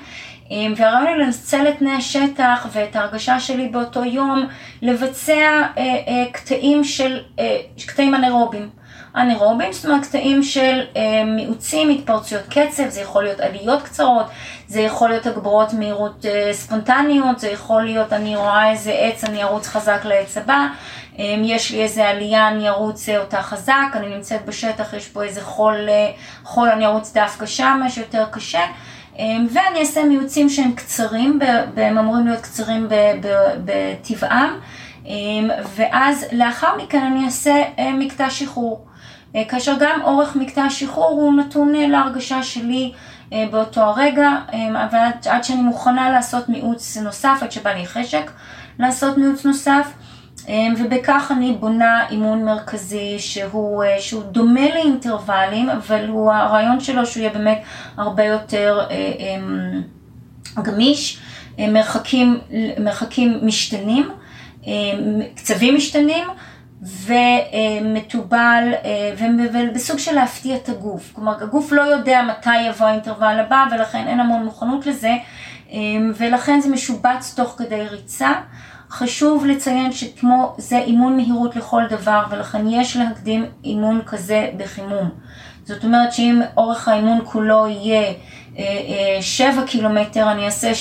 אמ, 0.51 0.75
והרעיון 0.77 1.09
הוא 1.09 1.17
לנצל 1.17 1.69
את 1.69 1.79
תנאי 1.79 1.93
השטח 1.93 2.67
ואת 2.73 2.97
ההרגשה 2.97 3.41
שלי 3.41 3.69
באותו 3.69 4.05
יום, 4.05 4.47
לבצע 4.83 5.33
אה, 5.33 5.67
אה, 5.79 6.25
קטעים 6.33 6.85
של, 6.85 7.19
אה, 7.39 7.61
קטעים 7.87 8.15
אנאירובים. 8.15 8.71
אנאירובים, 9.17 9.73
זאת 9.73 9.87
אומרת 9.87 10.07
קטעים 10.07 10.43
של 10.43 10.81
אה, 10.97 11.25
מיעוצים, 11.25 11.91
התפרצויות 11.91 12.45
קצב, 12.49 12.89
זה 12.89 13.01
יכול 13.01 13.25
להיות 13.25 13.41
עליות 13.41 13.83
קצרות, 13.83 14.27
זה 14.69 14.81
יכול 14.81 15.09
להיות 15.09 15.27
הגברות 15.27 15.73
מהירות 15.73 16.27
אה, 16.27 16.53
ספונטניות, 16.53 17.39
זה 17.39 17.49
יכול 17.49 17.83
להיות 17.83 18.13
אני 18.13 18.37
רואה 18.37 18.71
איזה 18.71 18.93
עץ, 18.93 19.25
אני 19.25 19.43
ארוץ 19.43 19.67
חזק 19.67 20.01
לעץ 20.05 20.37
הבא, 20.37 20.67
אה, 21.19 21.37
יש 21.45 21.71
לי 21.71 21.83
איזה 21.83 22.09
עלייה, 22.09 22.49
אני 22.49 22.69
ארוץ 22.69 23.09
אה, 23.09 23.19
אותה 23.19 23.43
חזק, 23.43 23.87
אני 23.95 24.17
נמצאת 24.17 24.45
בשטח, 24.45 24.93
יש 24.93 25.09
פה 25.09 25.23
איזה 25.23 25.41
חול, 25.41 25.89
אה, 25.89 26.11
חול 26.45 26.69
אני 26.69 26.87
ארוץ 26.87 27.13
דווקא 27.13 27.47
שם, 27.47 27.81
משהו 27.85 28.03
יותר 28.03 28.25
קשה. 28.31 28.67
אמ, 29.19 29.47
ואני 29.51 29.81
אעשה 29.81 30.05
מיעוצים 30.05 30.49
שהם 30.49 30.73
קצרים, 30.73 31.39
והם 31.75 31.99
אמורים 31.99 32.27
להיות 32.27 32.41
קצרים 32.41 32.89
בטבעם, 33.65 34.51
אמ, 35.07 35.51
ואז 35.75 36.27
לאחר 36.33 36.77
מכן 36.77 37.03
אני 37.03 37.25
אעשה 37.25 37.63
אה, 37.79 37.93
מקטע 37.93 38.31
שחרור. 38.31 38.87
אה, 39.37 39.45
כאשר 39.49 39.75
גם 39.81 40.01
אורך 40.05 40.37
מקטע 40.37 40.63
השחרור 40.63 41.11
הוא 41.11 41.35
נתון 41.35 41.75
אה, 41.75 41.89
להרגשה 41.89 42.43
שלי 42.43 42.93
באותו 43.51 43.81
הרגע, 43.81 44.31
אבל 44.73 44.99
עד 45.31 45.45
שאני 45.45 45.63
מוכנה 45.63 46.11
לעשות 46.11 46.49
מיעוץ 46.49 46.97
נוסף, 46.97 47.39
עד 47.43 47.53
שבא 47.53 47.71
לי 47.71 47.87
חשק 47.87 48.31
לעשות 48.79 49.19
מיעוץ 49.19 49.45
נוסף, 49.47 49.93
ובכך 50.79 51.33
אני 51.37 51.53
בונה 51.61 52.09
אימון 52.11 52.45
מרכזי 52.45 53.19
שהוא, 53.19 53.85
אה, 53.85 54.01
שהוא 54.01 54.23
דומה 54.23 54.75
לאינטרוולים, 54.75 55.71
אבל 55.71 56.09
הוא, 56.09 56.33
הרעיון 56.33 56.81
שלו 56.81 57.07
שהוא 57.07 57.21
יהיה 57.21 57.33
באמת 57.33 57.63
הרבה 57.97 58.25
יותר 58.25 58.81
אה, 58.91 59.13
אמ, 59.19 59.83
גמיש, 60.63 61.19
אה, 61.59 61.71
מרחקים, 61.71 62.39
מרחקים 62.79 63.39
משתנים, 63.43 64.11
קצבים 65.37 65.75
משתנים. 65.75 66.25
ומתובל 66.83 68.73
ובסוג 69.19 69.99
של 69.99 70.15
להפתיע 70.15 70.57
את 70.57 70.69
הגוף. 70.69 71.13
כלומר, 71.13 71.43
הגוף 71.43 71.73
לא 71.73 71.83
יודע 71.83 72.23
מתי 72.23 72.61
יבוא 72.61 72.87
האינטרוול 72.87 73.41
הבא 73.41 73.65
ולכן 73.73 74.07
אין 74.07 74.21
המון 74.21 74.45
מוכנות 74.45 74.87
לזה 74.87 75.13
ולכן 76.17 76.61
זה 76.61 76.69
משובץ 76.69 77.35
תוך 77.37 77.55
כדי 77.59 77.83
ריצה. 77.91 78.33
חשוב 78.91 79.47
לציין 79.47 79.93
שכמו 79.93 80.55
זה 80.59 80.79
אימון 80.79 81.17
מהירות 81.17 81.57
לכל 81.57 81.83
דבר 81.91 82.23
ולכן 82.31 82.67
יש 82.69 82.97
להקדים 82.97 83.45
אימון 83.65 84.03
כזה 84.07 84.51
בחימום. 84.57 85.11
זאת 85.65 85.85
אומרת 85.85 86.13
שאם 86.13 86.41
אורך 86.57 86.89
האימון 86.89 87.21
כולו 87.25 87.67
יהיה 87.67 88.13
7 89.21 89.49
אה, 89.49 89.59
אה, 89.59 89.67
קילומטר, 89.67 90.31
אני 90.31 90.47
אעשה 90.47 90.73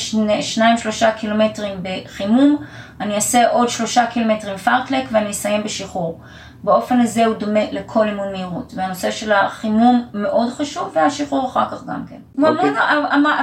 2-3 1.01 1.11
קילומטרים 1.19 1.79
בחימום, 1.81 2.57
אני 3.03 3.15
אעשה 3.15 3.49
עוד 3.49 3.69
3 3.69 3.97
קילומטרים 4.13 4.57
פארטלק 4.57 5.05
ואני 5.11 5.31
אסיים 5.31 5.63
בשחרור. 5.63 6.19
באופן 6.63 6.99
הזה 6.99 7.25
הוא 7.25 7.35
דומה 7.35 7.59
לכל 7.71 8.07
אימון 8.07 8.31
מהירות, 8.31 8.73
והנושא 8.75 9.11
של 9.11 9.31
החימום 9.31 10.05
מאוד 10.13 10.49
חשוב, 10.49 10.91
והשחרור 10.95 11.47
אחר 11.47 11.65
כך 11.71 11.85
גם 11.85 12.03
כן. 12.09 12.15
Okay. 12.41 12.47
אוקיי. 12.47 12.69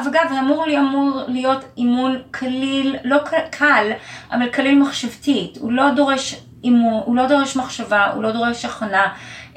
אגב, 0.06 0.20
זה 0.30 0.40
אמור, 0.40 0.66
לי, 0.66 0.78
אמור 0.78 1.20
להיות 1.28 1.64
אימון 1.76 2.16
קליל, 2.30 2.96
לא 3.04 3.18
קל, 3.50 3.90
אבל 4.32 4.46
קליל 4.46 4.78
מחשבתית, 4.78 5.58
הוא 5.60 5.72
לא 5.72 5.90
דורש 5.90 6.40
אימון, 6.64 7.02
הוא 7.04 7.16
לא 7.16 7.26
דורש 7.26 7.56
מחשבה, 7.56 8.10
הוא 8.14 8.22
לא 8.22 8.32
דורש 8.32 8.64
הכנה. 8.64 9.06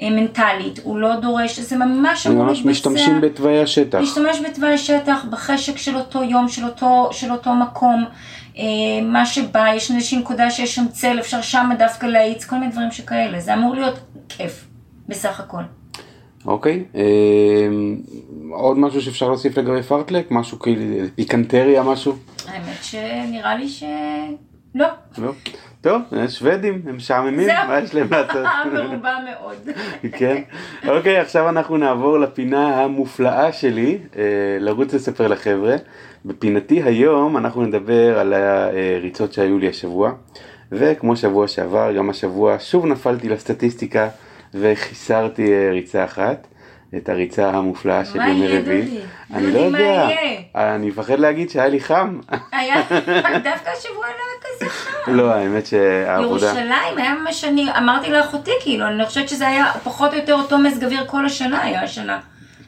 אה, 0.01 0.09
מנטלית, 0.09 0.79
הוא 0.83 0.97
לא 0.97 1.15
דורש, 1.15 1.59
זה 1.59 1.77
ממש 1.77 2.27
אמור 2.27 2.45
להתבצע. 2.45 2.63
ממש 2.63 2.65
משתמשים 2.65 3.21
בתוואי 3.21 3.61
השטח. 3.61 3.99
להשתמש 3.99 4.39
בתוואי 4.49 4.73
השטח, 4.73 5.25
בחשק 5.29 5.77
של 5.77 5.95
אותו 5.95 6.23
יום, 6.23 6.49
של 6.49 6.65
אותו, 6.65 7.09
של 7.11 7.31
אותו 7.31 7.53
מקום. 7.53 8.05
אה, 8.57 8.63
מה 9.03 9.25
שבא, 9.25 9.67
יש 9.75 9.91
איזושהי 9.91 10.17
נקודה 10.17 10.49
שיש 10.51 10.75
שם 10.75 10.87
צל, 10.91 11.19
אפשר 11.19 11.41
שם 11.41 11.69
דווקא 11.79 12.05
להאיץ, 12.05 12.45
כל 12.45 12.55
מיני 12.55 12.71
דברים 12.71 12.91
שכאלה. 12.91 13.39
זה 13.39 13.53
אמור 13.53 13.75
להיות 13.75 13.99
כיף, 14.29 14.67
בסך 15.07 15.39
הכל. 15.39 15.63
אוקיי, 16.45 16.83
אה, 16.95 17.01
עוד 18.51 18.77
משהו 18.77 19.01
שאפשר 19.01 19.27
להוסיף 19.27 19.57
לגבי 19.57 19.83
פארטלק? 19.83 20.31
משהו 20.31 20.59
כאילו 20.59 21.05
פיקנטריה, 21.15 21.83
משהו? 21.83 22.15
האמת 22.47 22.83
שנראה 22.83 23.55
לי 23.55 23.69
ש... 23.69 23.83
לא. 24.75 24.87
לא. 25.17 25.31
טוב, 25.83 26.01
שוודים, 26.27 26.81
הם 26.87 26.95
משעממים, 26.95 27.47
מה 27.67 27.79
יש 27.79 27.95
להם 27.95 28.07
לעשות? 28.11 28.45
מרובה 28.73 29.17
מאוד. 29.25 29.69
כן. 30.19 30.41
אוקיי, 30.87 31.17
עכשיו 31.17 31.49
אנחנו 31.49 31.77
נעבור 31.77 32.19
לפינה 32.19 32.83
המופלאה 32.83 33.51
שלי, 33.51 33.97
אה, 34.17 34.23
לרוץ 34.59 34.93
לספר 34.93 35.27
לחבר'ה. 35.27 35.75
בפינתי 36.25 36.83
היום 36.83 37.37
אנחנו 37.37 37.65
נדבר 37.65 38.19
על 38.19 38.33
הריצות 38.33 39.33
שהיו 39.33 39.59
לי 39.59 39.69
השבוע, 39.69 40.11
וכמו 40.71 41.15
שבוע 41.15 41.47
שעבר, 41.47 41.91
גם 41.91 42.09
השבוע 42.09 42.55
שוב 42.59 42.85
נפלתי 42.85 43.29
לסטטיסטיקה 43.29 44.09
וחיסרתי 44.53 45.53
אה, 45.53 45.69
ריצה 45.71 46.05
אחת. 46.05 46.47
את 46.97 47.09
הריצה 47.09 47.49
המופלאה 47.49 48.05
של 48.05 48.21
ימי 48.21 48.57
רביעי. 48.57 48.99
אני 49.33 49.51
לא 49.53 49.59
יודע, 49.59 50.09
אני 50.55 50.87
מפחד 50.87 51.19
להגיד 51.19 51.49
שהיה 51.49 51.67
לי 51.67 51.79
חם. 51.79 52.19
היה, 52.51 52.75
דווקא 53.43 53.69
השבוע 53.69 54.05
לא 54.05 54.05
היה 54.05 54.41
כזה 54.41 54.69
חם. 54.69 55.13
לא, 55.13 55.33
האמת 55.33 55.65
שהעבודה... 55.65 56.45
ירושלים 56.45 56.97
היה 56.97 57.15
ממש, 57.15 57.43
אני 57.43 57.67
אמרתי 57.77 58.11
לאחותי 58.11 58.51
כאילו, 58.61 58.87
אני 58.87 59.05
חושבת 59.05 59.29
שזה 59.29 59.47
היה 59.47 59.71
פחות 59.83 60.13
או 60.13 60.17
יותר 60.17 60.33
אותו 60.33 60.57
מזג 60.57 60.83
אוויר 60.83 61.05
כל 61.07 61.25
השנה 61.25 61.63
היה 61.63 61.83
השנה. 61.83 62.19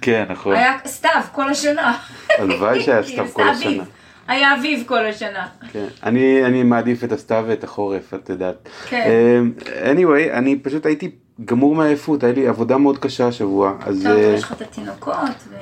כן, 0.01 0.25
נכון. 0.29 0.55
היה 0.55 0.77
סתיו 0.85 1.21
כל 1.31 1.49
השנה. 1.49 1.97
הלוואי 2.38 2.81
שהיה 2.81 3.03
סתיו 3.09 3.25
כל 3.33 3.49
השנה. 3.49 3.83
היה 4.27 4.55
אביב 4.55 4.83
כל 4.88 5.05
השנה. 5.05 5.47
כן, 5.71 5.85
אני, 6.03 6.45
אני 6.45 6.63
מעדיף 6.63 7.03
את 7.03 7.11
הסתיו 7.11 7.45
ואת 7.47 7.63
החורף, 7.63 8.13
את 8.13 8.29
יודעת. 8.29 8.69
כן. 8.89 9.09
Um, 9.57 9.61
anyway, 9.63 10.33
אני 10.33 10.59
פשוט 10.59 10.85
הייתי 10.85 11.11
גמור 11.45 11.76
מעייפות, 11.76 12.24
היה 12.24 12.34
לי 12.34 12.48
עבודה 12.48 12.78
מאוד 12.78 12.98
קשה 12.98 13.28
השבוע, 13.28 13.74
אז... 13.80 14.04
טוב, 14.04 14.17
יש 14.17 14.43
לך 14.43 14.52
את 14.52 14.62
התינוקות 14.62 15.15
ו... 15.50 15.56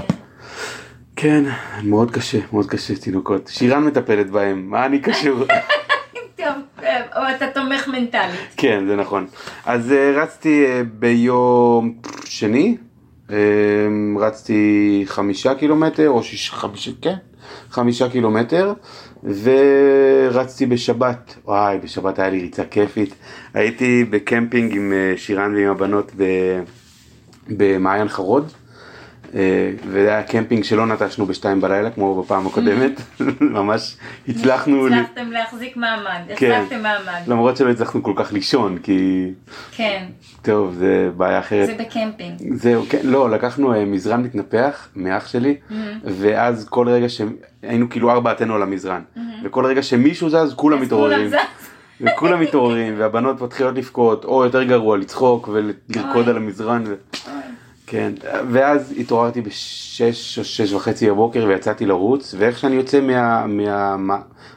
כן, 1.16 1.44
מאוד 1.84 2.12
קשה, 2.12 2.40
מאוד 2.54 2.66
קשה 2.66 2.96
תינוקות. 2.96 3.48
שירן 3.48 3.84
מטפלת 3.84 4.30
בהם, 4.30 4.70
מה 4.70 4.86
אני 4.86 5.00
קשור? 5.00 5.40
טוב, 6.38 6.48
או 7.16 7.22
אתה 7.36 7.46
תומך 7.54 7.88
מנטלית. 7.88 8.40
כן, 8.58 8.84
זה 8.88 8.96
נכון. 8.96 9.28
אז 9.66 9.92
uh, 9.92 10.18
רצתי 10.20 10.66
ביום 11.00 11.94
שני, 12.26 12.78
רצתי 14.20 15.04
חמישה 15.06 15.56
קילומטר, 15.56 16.10
או 16.10 16.24
שיש, 16.24 16.52
חמישה, 16.52 16.92
כן, 17.02 17.16
חמישה 17.70 18.10
קילומטר, 18.10 18.74
ורצתי 19.24 20.66
בשבת, 20.66 21.36
וואי, 21.46 21.78
בשבת 21.78 22.20
היה 22.20 22.30
לי 22.30 22.40
ריצה 22.40 22.66
כיפית. 22.66 23.16
הייתי 23.54 24.04
בקמפינג 24.10 24.76
עם 24.76 24.94
אה, 24.94 25.14
שירן 25.18 25.56
ועם 25.56 25.70
הבנות 25.70 26.12
במעיין 27.50 28.08
חרוד. 28.08 28.52
אה, 29.36 29.72
וזה 29.88 30.10
היה 30.10 30.24
קמפינג 30.24 30.64
שלא 30.64 30.86
נטשנו 30.86 31.26
בשתיים 31.26 31.62
בלילה 31.62 31.92
כמו 31.92 32.24
בפעם 32.24 32.48
הקודמת, 32.48 33.02
ממש 33.42 33.98
הצלחנו... 34.28 34.88
הצלחתם 34.88 35.32
להחזיק 35.32 35.78
מעמד, 35.78 36.22
כן. 36.36 36.52
החזקתם 36.52 36.84
מעמד. 36.84 37.22
למרות 37.28 37.58
שלא 37.58 37.70
הצלחנו 37.70 38.04
כל 38.04 38.14
כך 38.16 38.34
לישון, 38.34 38.78
כי... 38.78 39.30
כן. 39.72 40.06
טוב, 40.42 40.74
זה 40.74 41.10
בעיה 41.18 41.40
אחרת. 41.40 41.68
זה 41.68 41.74
בקמפינג. 41.74 42.56
זהו, 42.56 42.84
כן, 42.90 43.00
לא, 43.04 43.30
לקחנו 43.30 43.74
אה, 43.74 43.86
מזרן 43.86 44.22
מתנפח 44.22 44.88
מאח 44.96 45.28
שלי, 45.28 45.56
ואז 46.04 46.68
כל 46.70 46.90
רגע 46.90 47.08
שהיינו 47.10 47.90
כאילו 47.90 48.12
ארבעתנו 48.12 48.56
על 48.56 48.62
המזרן, 48.62 49.02
וכל 49.44 49.66
רגע 49.66 49.84
שמישהו 49.84 50.30
זז 50.30 50.54
כולם 50.56 50.82
מתעוררים. 50.82 51.32
וכולם 52.02 52.42
מתעוררים, 52.42 52.94
והבנות 52.98 53.42
מתחילות 53.42 53.76
לבכות, 53.76 54.26
או 54.26 54.44
יותר 54.44 54.64
גרוע, 54.64 54.98
לצחוק 54.98 55.50
ולרקוד 55.54 56.30
על 56.30 56.38
המזרן. 56.38 56.84
כן, 57.88 58.14
ואז 58.52 58.94
התעוררתי 59.00 59.42
בשש 59.42 60.40
או 60.40 60.44
שש 60.44 60.74
וחצי 60.74 61.10
בבוקר 61.10 61.46
ויצאתי 61.48 61.86
לרוץ, 61.86 62.36
ואיך 62.38 62.60
שאני 62.60 62.76
יוצא 62.76 63.00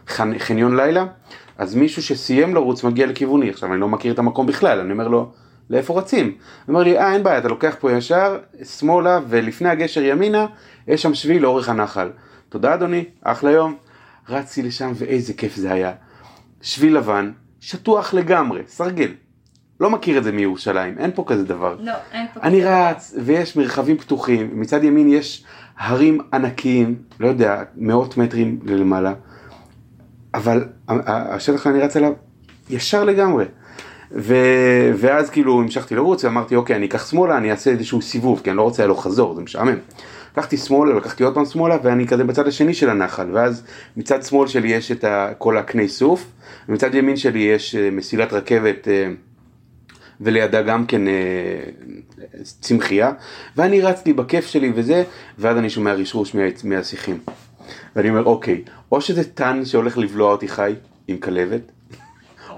מהחניון 0.06 0.74
מה, 0.74 0.84
לילה, 0.84 1.06
אז 1.58 1.74
מישהו 1.74 2.02
שסיים 2.02 2.54
לרוץ 2.54 2.84
מגיע 2.84 3.06
לכיווני, 3.06 3.50
עכשיו 3.50 3.72
אני 3.72 3.80
לא 3.80 3.88
מכיר 3.88 4.12
את 4.12 4.18
המקום 4.18 4.46
בכלל, 4.46 4.80
אני 4.80 4.92
אומר 4.92 5.08
לו, 5.08 5.32
לאיפה 5.70 5.98
רצים? 5.98 6.26
הוא 6.26 6.34
אומר 6.68 6.82
לי, 6.82 6.98
אה 6.98 7.12
אין 7.12 7.22
בעיה, 7.22 7.38
אתה 7.38 7.48
לוקח 7.48 7.76
פה 7.80 7.92
ישר, 7.92 8.38
שמאלה, 8.64 9.20
ולפני 9.28 9.68
הגשר 9.68 10.02
ימינה, 10.02 10.46
יש 10.88 11.02
שם 11.02 11.14
שביל 11.14 11.42
לאורך 11.42 11.68
הנחל. 11.68 12.10
תודה 12.48 12.74
אדוני, 12.74 13.04
אחלה 13.22 13.50
יום. 13.50 13.76
רצתי 14.28 14.62
לשם 14.62 14.92
ואיזה 14.94 15.32
כיף 15.32 15.56
זה 15.56 15.72
היה. 15.72 15.92
שביל 16.62 16.96
לבן, 16.96 17.32
שטוח 17.60 18.14
לגמרי, 18.14 18.60
סרגל. 18.66 19.10
לא 19.80 19.90
מכיר 19.90 20.18
את 20.18 20.24
זה 20.24 20.32
מירושלים, 20.32 20.98
אין 20.98 21.10
פה 21.14 21.24
כזה 21.26 21.44
דבר. 21.44 21.76
לא, 21.80 21.92
אין 22.12 22.26
פה 22.26 22.40
כזה 22.40 22.40
דבר. 22.40 22.48
אני 22.48 22.64
רץ, 22.64 23.14
ויש 23.24 23.56
מרחבים 23.56 23.98
פתוחים, 23.98 24.60
מצד 24.60 24.84
ימין 24.84 25.08
יש 25.08 25.44
הרים 25.78 26.20
ענקיים, 26.32 26.94
לא 27.20 27.28
יודע, 27.28 27.62
מאות 27.76 28.16
מטרים 28.16 28.58
למעלה, 28.64 29.12
אבל 30.34 30.64
השטח 30.88 31.64
שאני 31.64 31.80
רץ 31.80 31.96
עליו 31.96 32.12
ישר 32.70 33.04
לגמרי. 33.04 33.44
ו... 34.12 34.34
ואז 34.94 35.30
כאילו 35.30 35.60
המשכתי 35.60 35.94
לרוץ 35.94 36.24
ואמרתי 36.24 36.56
אוקיי 36.56 36.76
אני 36.76 36.86
אקח 36.86 37.10
שמאלה 37.10 37.36
אני 37.36 37.50
אעשה 37.50 37.70
איזשהו 37.70 38.02
סיבוב 38.02 38.40
כי 38.44 38.50
אני 38.50 38.56
לא 38.56 38.62
רוצה 38.62 38.84
הלוך 38.84 39.04
חזור 39.04 39.34
זה 39.34 39.42
משעמם. 39.42 39.76
לקחתי 40.32 40.56
שמאלה 40.56 40.94
לקחתי 40.94 41.24
עוד 41.24 41.34
פעם 41.34 41.44
שמאלה 41.44 41.76
ואני 41.82 42.06
כזה 42.06 42.24
בצד 42.24 42.46
השני 42.46 42.74
של 42.74 42.90
הנחל 42.90 43.26
ואז 43.32 43.62
מצד 43.96 44.22
שמאל 44.22 44.46
שלי 44.48 44.68
יש 44.68 44.92
את 44.92 45.04
כל 45.38 45.56
הקני 45.56 45.88
סוף 45.88 46.26
ומצד 46.68 46.94
ימין 46.94 47.16
שלי 47.16 47.38
יש 47.38 47.74
אה, 47.74 47.90
מסילת 47.90 48.32
רכבת 48.32 48.88
אה, 48.88 49.08
ולידה 50.20 50.62
גם 50.62 50.86
כן 50.86 51.08
אה, 51.08 51.12
צמחייה, 52.60 53.12
ואני 53.56 53.80
רצתי 53.80 54.12
בכיף 54.12 54.46
שלי 54.46 54.72
וזה, 54.74 55.04
ואז 55.38 55.56
אני 55.56 55.70
שומע 55.70 55.92
רשרוש 55.94 56.34
מה- 56.34 56.42
מהשיחים. 56.64 57.18
ואני 57.96 58.08
אומר, 58.10 58.24
אוקיי, 58.24 58.62
או 58.92 59.00
שזה 59.00 59.24
טן 59.24 59.64
שהולך 59.64 59.98
לבלוע 59.98 60.32
אותי 60.32 60.48
חי 60.48 60.74
עם 61.08 61.16
כלבת, 61.18 61.60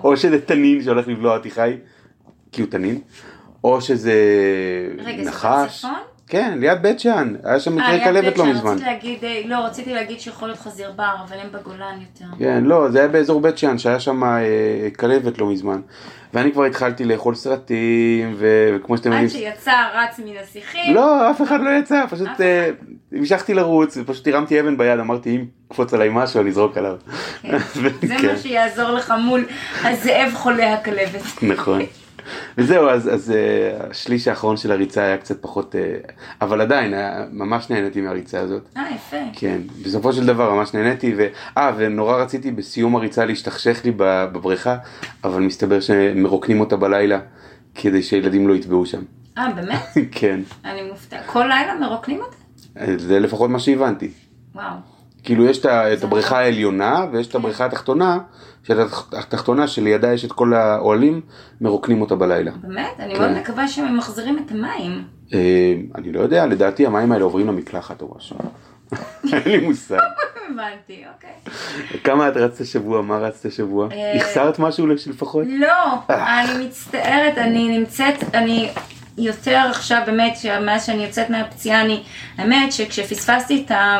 או 0.04 0.16
שזה 0.16 0.40
תנין 0.40 0.82
שהולך 0.82 1.08
לבלוע 1.08 1.36
אותי 1.36 1.50
חי, 1.50 1.76
כי 2.52 2.62
הוא 2.62 2.70
תנין, 2.70 3.00
או 3.64 3.80
שזה 3.80 4.14
רגע, 4.98 5.24
זה 5.24 5.30
נחש. 5.30 5.84
כן, 6.28 6.58
ליד 6.60 6.82
בית 6.82 7.00
שאן, 7.00 7.34
היה 7.44 7.60
שם 7.60 7.78
אה, 7.80 7.84
מקרה 7.84 8.10
ליד 8.10 8.24
כלבת 8.24 8.38
לא 8.38 8.46
מזמן. 8.46 8.76
אה, 9.22 9.42
לא, 9.44 9.66
רציתי 9.66 9.94
להגיד 9.94 10.20
שיכול 10.20 10.48
להיות 10.48 10.60
חזיר 10.60 10.92
בר, 10.96 11.14
אבל 11.28 11.36
הם 11.36 11.48
בגולן 11.52 11.98
יותר. 12.00 12.24
כן, 12.38 12.64
לא, 12.64 12.90
זה 12.90 12.98
היה 12.98 13.08
באזור 13.08 13.40
בית 13.40 13.58
שאן, 13.58 13.78
שהיה 13.78 14.00
שם 14.00 14.24
אה, 14.24 14.88
כלבת 14.98 15.38
לא 15.38 15.46
מזמן. 15.46 15.80
ואני 16.34 16.52
כבר 16.52 16.64
התחלתי 16.64 17.04
לאכול 17.04 17.34
סרטים, 17.34 18.34
ו- 18.36 18.76
וכמו 18.76 18.96
שאתם 18.96 19.12
עד 19.12 19.22
יודעים... 19.22 19.52
שיצא 19.52 19.72
רץ 19.94 20.18
מן 20.18 20.32
השיחים. 20.42 20.94
לא, 20.94 21.30
אף 21.30 21.42
אחד 21.42 21.60
לא 21.60 21.70
יצא, 21.70 22.04
פשוט 22.10 22.40
אה, 22.40 22.70
המשכתי 23.12 23.54
לרוץ, 23.54 23.96
ופשוט 23.96 24.28
הרמתי 24.28 24.60
אבן 24.60 24.76
ביד, 24.78 24.98
אמרתי 24.98 25.36
אם 25.36 25.44
יקפוץ 25.70 25.94
עליי 25.94 26.08
משהו 26.12 26.40
אני 26.40 26.50
אזרוק 26.50 26.76
עליו. 26.76 26.96
כן. 27.42 27.58
זה 28.02 28.16
כן, 28.18 28.26
מה 28.26 28.36
שיעזור 28.36 28.90
לך 28.90 29.14
מול 29.24 29.44
הזאב 29.84 30.32
חולה 30.34 30.74
הכלבת. 30.74 31.42
נכון. 31.42 31.82
וזהו, 32.58 32.88
אז, 32.88 33.14
אז 33.14 33.30
אה, 33.30 33.36
השליש 33.90 34.28
האחרון 34.28 34.56
של 34.56 34.72
הריצה 34.72 35.02
היה 35.02 35.16
קצת 35.16 35.42
פחות, 35.42 35.74
אה, 35.76 35.94
אבל 36.40 36.60
עדיין, 36.60 36.94
היה- 36.94 37.24
ממש 37.32 37.70
נהניתי 37.70 38.00
מהריצה 38.00 38.40
הזאת. 38.40 38.62
אה, 38.76 38.82
יפה. 38.94 39.16
כן, 39.32 39.58
בסופו 39.84 40.12
של 40.12 40.26
דבר 40.26 40.54
ממש 40.54 40.74
נהניתי, 40.74 41.14
ו... 41.18 41.26
אה, 41.58 41.72
ונורא 41.76 42.16
רציתי 42.22 42.50
בסיום 42.50 42.96
הריצה 42.96 43.24
להשתכשך 43.24 43.80
לי 43.84 43.92
בבריכה, 43.96 44.76
אבל 45.24 45.42
מסתבר 45.42 45.80
שמרוקנים 45.80 46.60
אותה 46.60 46.76
בלילה, 46.76 47.20
כדי 47.74 48.02
שילדים 48.02 48.48
לא 48.48 48.54
יטבעו 48.54 48.86
שם. 48.86 49.02
אה, 49.38 49.52
באמת? 49.52 49.82
כן, 50.20 50.40
אני 50.64 50.82
מופתע. 50.90 51.22
כל 51.26 51.44
לילה 51.48 51.74
מרוקנים 51.80 52.20
אותה? 52.20 52.36
זה 52.98 53.20
לפחות 53.20 53.50
מה 53.50 53.58
שהבנתי. 53.58 54.10
וואו. 54.54 54.97
כאילו 55.28 55.44
יש 55.44 55.58
את 55.66 56.04
הבריכה 56.04 56.38
העליונה 56.38 57.06
ויש 57.12 57.26
את 57.26 57.34
הבריכה 57.34 57.64
התחתונה, 57.64 58.18
שהתחתונה 58.62 59.68
שלידה 59.68 60.12
יש 60.12 60.24
את 60.24 60.32
כל 60.32 60.54
האוהלים, 60.54 61.20
מרוקנים 61.60 62.00
אותה 62.00 62.14
בלילה. 62.14 62.50
באמת? 62.62 62.86
אני 62.98 63.14
כן. 63.14 63.20
מאוד 63.20 63.30
מקווה 63.32 63.68
שהם 63.68 63.96
מחזירים 63.96 64.38
את 64.38 64.50
המים. 64.50 65.04
אה, 65.34 65.74
אני 65.94 66.12
לא 66.12 66.20
יודע, 66.20 66.46
לדעתי 66.46 66.86
המים 66.86 67.12
האלה 67.12 67.24
עוברים 67.24 67.46
למקלחת 67.46 68.02
או 68.02 68.14
משהו. 68.16 68.36
אין 69.32 69.42
לי 69.52 69.58
מושג. 69.58 69.98
הבנתי, 70.50 71.04
אוקיי. 71.14 72.00
כמה 72.04 72.28
את 72.28 72.36
רצת 72.36 72.60
השבוע? 72.60 73.02
מה 73.02 73.18
רצת 73.18 73.46
השבוע? 73.46 73.88
אה, 73.92 74.16
החסרת 74.16 74.58
משהו 74.58 74.86
לפחות? 74.86 75.44
לא, 75.48 75.94
אני 76.10 76.66
מצטערת, 76.66 77.38
אני 77.38 77.78
נמצאת, 77.78 78.34
אני 78.34 78.70
יותר 79.18 79.62
עכשיו 79.70 80.02
באמת, 80.06 80.38
מאז 80.62 80.86
שאני 80.86 81.04
יוצאת 81.04 81.30
מהפציעה, 81.30 81.80
אני, 81.80 82.02
האמת 82.38 82.72
שכשפספסתי 82.72 83.62
את, 83.66 83.70
ה, 83.70 83.98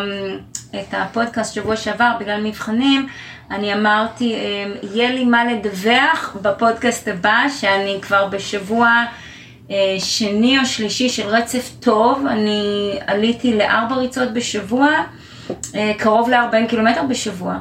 את 0.71 0.95
הפודקאסט 0.95 1.55
שבוע 1.55 1.77
שעבר 1.77 2.13
בגלל 2.21 2.43
מבחנים, 2.43 3.09
אני 3.51 3.75
אמרתי, 3.75 4.35
אה, 4.35 4.65
יהיה 4.93 5.11
לי 5.11 5.25
מה 5.25 5.45
לדווח 5.45 6.37
בפודקאסט 6.43 7.09
הבא, 7.09 7.45
שאני 7.61 7.99
כבר 8.03 8.27
בשבוע 8.27 9.05
אה, 9.71 9.97
שני 9.99 10.59
או 10.59 10.67
שלישי 10.67 11.09
של 11.09 11.27
רצף 11.27 11.71
טוב, 11.81 12.27
אני 12.31 12.93
עליתי 13.07 13.57
לארבע 13.57 13.95
ריצות 13.95 14.33
בשבוע, 14.33 14.89
אה, 15.75 15.93
קרוב 15.99 16.29
ל-40 16.31 16.69
קילומטר 16.69 17.03
בשבוע. 17.03 17.59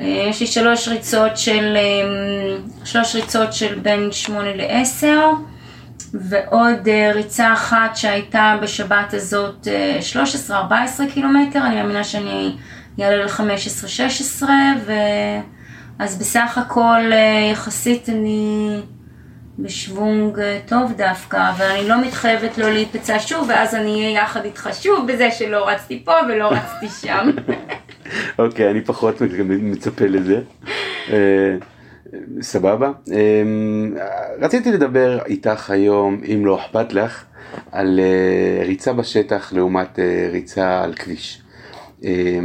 אה, 0.00 0.26
יש 0.30 0.40
לי 0.40 0.46
שלוש 0.46 0.88
ריצות 0.88 1.36
של, 1.36 1.76
אה, 1.76 2.56
שלוש 2.84 3.14
ריצות 3.14 3.52
של 3.52 3.74
בין 3.74 4.12
שמונה 4.12 4.56
לעשר, 4.56 5.30
ועוד 6.14 6.88
אה, 6.88 7.10
ריצה 7.14 7.52
אחת 7.52 7.96
שהייתה 7.96 8.56
בשבת 8.62 9.14
הזאת 9.14 9.68
אה, 9.68 9.98
13-14 10.50 10.52
קילומטר, 11.14 11.66
אני 11.66 11.74
מאמינה 11.74 12.04
שאני 12.04 12.56
אעלה 13.00 13.24
ל-15-16, 13.24 14.42
אז 15.98 16.18
בסך 16.18 16.58
הכל 16.58 17.12
אה, 17.12 17.48
יחסית 17.52 18.08
אני 18.08 18.80
בשוונג 19.58 20.38
אה, 20.38 20.58
טוב 20.66 20.92
דווקא, 20.96 21.50
אבל 21.50 21.64
אני 21.64 21.88
לא 21.88 22.00
מתחייבת 22.02 22.58
לא 22.58 22.70
להתפצע 22.70 23.16
שוב, 23.18 23.48
ואז 23.48 23.74
אני 23.74 23.94
אהיה 23.94 24.22
יחד 24.22 24.44
איתך 24.44 24.68
שוב 24.72 25.12
בזה 25.12 25.30
שלא 25.30 25.68
רצתי 25.68 26.02
פה 26.04 26.12
ולא 26.28 26.48
רצתי 26.52 26.88
שם. 26.88 27.30
אוקיי, 28.38 28.70
אני 28.70 28.80
פחות 28.80 29.20
מצפה 29.48 30.04
לזה. 30.06 30.40
סבבה. 32.40 32.92
אה, 33.12 33.42
רציתי 34.40 34.72
לדבר 34.72 35.18
איתך 35.26 35.70
היום, 35.70 36.20
אם 36.34 36.46
לא 36.46 36.60
אכפת 36.60 36.92
לך, 36.92 37.24
על 37.72 38.00
אה, 38.00 38.64
ריצה 38.66 38.92
בשטח 38.92 39.52
לעומת 39.52 39.98
אה, 39.98 40.28
ריצה 40.32 40.82
על 40.82 40.94
כביש. 40.94 41.42
אה, 42.04 42.38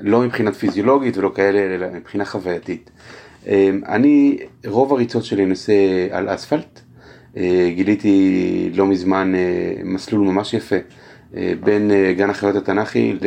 לא 0.00 0.20
מבחינת 0.20 0.54
פיזיולוגית 0.54 1.16
ולא 1.16 1.32
כאלה, 1.34 1.74
אלא 1.74 1.86
מבחינה 1.94 2.24
חווייתית. 2.24 2.90
אה, 3.46 3.70
אני, 3.88 4.38
רוב 4.66 4.92
הריצות 4.92 5.24
שלי 5.24 5.46
נעשה 5.46 5.72
על 6.10 6.34
אספלט. 6.34 6.80
אה, 7.36 7.70
גיליתי 7.74 8.70
לא 8.74 8.86
מזמן 8.86 9.32
מסלול 9.84 10.26
ממש 10.26 10.54
יפה 10.54 10.76
בין 11.64 11.90
גן 12.16 12.30
החיות 12.30 12.56
התנ"כי 12.56 13.12
ל... 13.12 13.26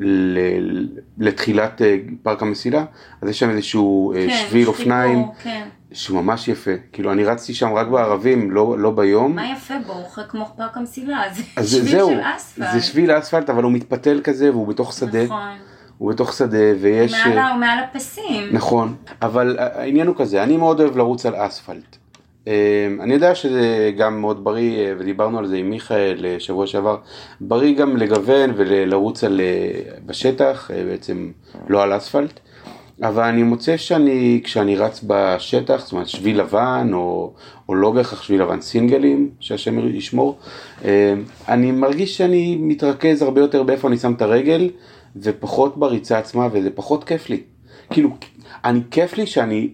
ל- 0.00 0.86
לתחילת 1.18 1.82
אה, 1.82 1.96
פארק 2.22 2.42
המסילה, 2.42 2.84
אז 3.22 3.28
יש 3.28 3.38
שם 3.38 3.50
איזשהו 3.50 4.12
אה, 4.14 4.26
כן, 4.28 4.36
שביל 4.48 4.68
אופניים 4.68 5.24
כן. 5.42 5.68
שהוא 5.92 6.20
ממש 6.22 6.48
יפה, 6.48 6.70
כאילו 6.92 7.12
אני 7.12 7.24
רצתי 7.24 7.54
שם 7.54 7.72
רק 7.72 7.86
בערבים, 7.86 8.50
לא, 8.50 8.78
לא 8.78 8.90
ביום, 8.90 9.36
מה 9.36 9.52
יפה 9.52 9.74
בו? 9.86 9.92
הוא 9.92 10.24
כמו 10.28 10.46
פארק 10.56 10.76
המסילה, 10.76 11.22
זה 11.32 11.78
שביל 11.78 11.90
זהו, 11.92 12.10
של 12.10 12.20
אספלט. 12.36 12.72
זה 12.72 12.80
שביל 12.80 13.18
אספלט 13.18 13.50
אבל 13.50 13.62
הוא 13.62 13.72
מתפתל 13.72 14.20
כזה 14.24 14.50
והוא 14.50 14.66
בתוך 14.66 14.92
שדה, 14.92 15.24
נכון. 15.24 15.56
הוא 15.98 16.12
בתוך 16.12 16.32
שדה 16.32 16.58
ויש, 16.80 17.12
מעל 17.12 17.38
אה, 17.38 17.56
מעל 17.56 17.78
הפסים. 17.78 18.48
נכון, 18.52 18.94
אבל 19.22 19.56
העניין 19.58 20.06
הוא 20.06 20.16
כזה, 20.16 20.42
אני 20.42 20.56
מאוד 20.56 20.80
אוהב 20.80 20.96
לרוץ 20.96 21.26
על 21.26 21.34
אספלט. 21.46 21.96
אה, 22.48 22.88
אני 23.00 23.14
יודע 23.14 23.34
שזה 23.34 23.90
גם 23.96 24.20
מאוד 24.20 24.44
בריא, 24.44 24.78
אה, 24.78 24.92
ודיברנו 24.98 25.38
על 25.38 25.46
זה 25.46 25.56
עם 25.56 25.70
מיכאל 25.70 26.26
אה, 26.26 26.36
שבוע 26.38 26.66
שעבר, 26.66 26.96
בריא 27.40 27.74
גם 27.76 27.96
לגוון 27.96 28.52
ולרוץ 28.56 29.24
על, 29.24 29.40
אה, 29.40 29.80
בשטח, 30.06 30.70
בעצם 30.86 31.30
לא 31.68 31.82
על 31.82 31.96
אספלט, 31.96 32.40
אבל 33.02 33.22
אני 33.22 33.42
מוצא 33.42 33.76
שאני, 33.76 34.40
כשאני 34.44 34.76
רץ 34.76 35.04
בשטח, 35.06 35.80
זאת 35.84 35.92
אומרת 35.92 36.08
שביל 36.08 36.40
לבן, 36.40 36.90
או, 36.92 37.32
או 37.68 37.74
לא 37.74 37.90
בהכרח 37.90 38.22
שביל 38.22 38.42
לבן, 38.42 38.60
סינגלים, 38.60 39.30
שהשם 39.40 39.88
ישמור, 39.88 40.38
אה, 40.84 41.14
אני 41.48 41.72
מרגיש 41.72 42.16
שאני 42.16 42.56
מתרכז 42.60 43.22
הרבה 43.22 43.40
יותר 43.40 43.62
באיפה 43.62 43.88
אני 43.88 43.98
שם 43.98 44.12
את 44.12 44.22
הרגל, 44.22 44.70
ופחות 45.16 45.76
בריצה 45.76 46.18
עצמה, 46.18 46.48
וזה 46.52 46.70
פחות 46.74 47.04
כיף 47.04 47.30
לי. 47.30 47.40
כאילו, 47.90 48.10
אני, 48.64 48.80
כיף 48.90 49.18
לי 49.18 49.26
שאני 49.26 49.68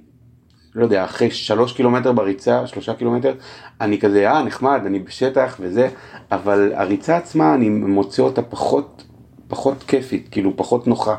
לא 0.74 0.84
יודע, 0.84 1.04
אחרי 1.04 1.30
שלוש 1.30 1.72
קילומטר 1.72 2.12
בריצה, 2.12 2.66
שלושה 2.66 2.94
קילומטר, 2.94 3.34
אני 3.80 3.98
כזה, 3.98 4.30
אה, 4.30 4.42
נחמד, 4.42 4.80
אני 4.86 4.98
בשטח 4.98 5.56
וזה, 5.60 5.88
אבל 6.32 6.72
הריצה 6.74 7.16
עצמה, 7.16 7.54
אני 7.54 7.68
מוצא 7.68 8.22
אותה 8.22 8.42
פחות, 8.42 9.04
פחות 9.48 9.84
כיפית, 9.86 10.28
כאילו 10.30 10.56
פחות 10.56 10.86
נוחה. 10.86 11.14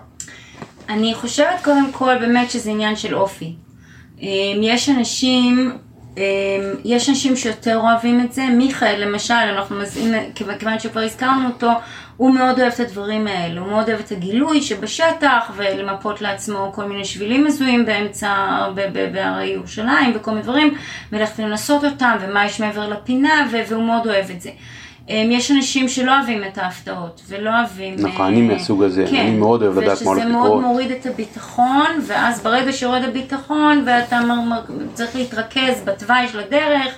אני 0.90 1.14
חושבת 1.16 1.64
קודם 1.64 1.92
כל 1.92 2.18
באמת 2.20 2.52
שזה 2.52 2.70
עניין 2.70 2.96
של 2.96 3.16
אופי. 3.16 3.56
אמ, 4.22 4.28
יש 4.62 4.90
אנשים, 4.90 5.72
אמ, 6.18 6.24
יש 6.86 7.10
אנשים 7.10 7.36
שיותר 7.36 7.78
אוהבים 7.78 8.22
את 8.22 8.34
זה, 8.34 8.46
מיכאל 8.58 9.06
למשל, 9.06 9.34
אנחנו 9.34 9.76
מזהים, 9.76 10.14
כיוון 10.36 10.80
שכבר 10.80 11.02
הזכרנו 11.02 11.48
אותו, 11.48 11.72
הוא 12.17 12.34
מאוד 12.34 12.60
אוהב 12.60 12.71
את 12.74 12.80
הדברים 12.80 13.28
האלה, 13.28 13.62
הוא 13.62 13.69
מאוד 13.69 13.89
אוהב 13.89 14.00
את 14.00 14.12
הגילוי 14.12 14.62
שבשטח 14.62 15.52
ולמפות 15.56 16.21
לעצמו 16.21 16.71
כל 16.76 16.84
מיני 16.84 17.06
שבילים 17.06 17.45
מזוהים 17.45 17.86
באמצע, 17.86 18.34
בהרי 19.13 19.47
ירושלים 19.47 20.12
וכל 20.15 20.32
מיני 20.32 20.43
דברים, 20.43 20.74
וללכת 21.12 21.39
לנסות 21.39 21.84
אותם 21.84 22.17
ומה 22.21 22.45
יש 22.45 22.60
מעבר 22.60 22.89
לפינה, 22.89 23.47
והוא 23.52 23.84
מאוד 23.84 24.08
אוהב 24.08 24.30
את 24.30 24.41
זה. 24.41 24.50
אמ, 25.10 25.32
יש 25.32 25.52
אנשים 25.52 25.89
שלא 25.89 26.17
אוהבים 26.17 26.43
את 26.43 26.58
ההפתעות, 26.58 27.21
ולא 27.28 27.50
אוהבים... 27.50 27.95
נכון, 27.97 28.21
אה, 28.21 28.28
אני 28.28 28.41
מהסוג 28.41 28.84
הזה, 28.84 29.06
אני 29.10 29.32
מאוד 29.32 29.63
אוהב 29.63 29.80
לדעת 29.80 30.02
מה 30.02 30.12
הולך 30.12 30.24
ושזה 30.24 30.32
מאוד 30.32 30.47
לקרות. 30.47 30.63
מוריד 30.63 30.91
את 30.91 31.06
הביטחון, 31.06 31.88
ואז 32.08 32.43
ברגע 32.43 32.71
שיורד 32.71 33.04
הביטחון, 33.04 33.84
ואתה 33.86 34.19
צריך 34.93 35.15
להתרכז 35.15 35.82
בתוואי 35.86 36.28
של 36.28 36.39
הדרך, 36.39 36.93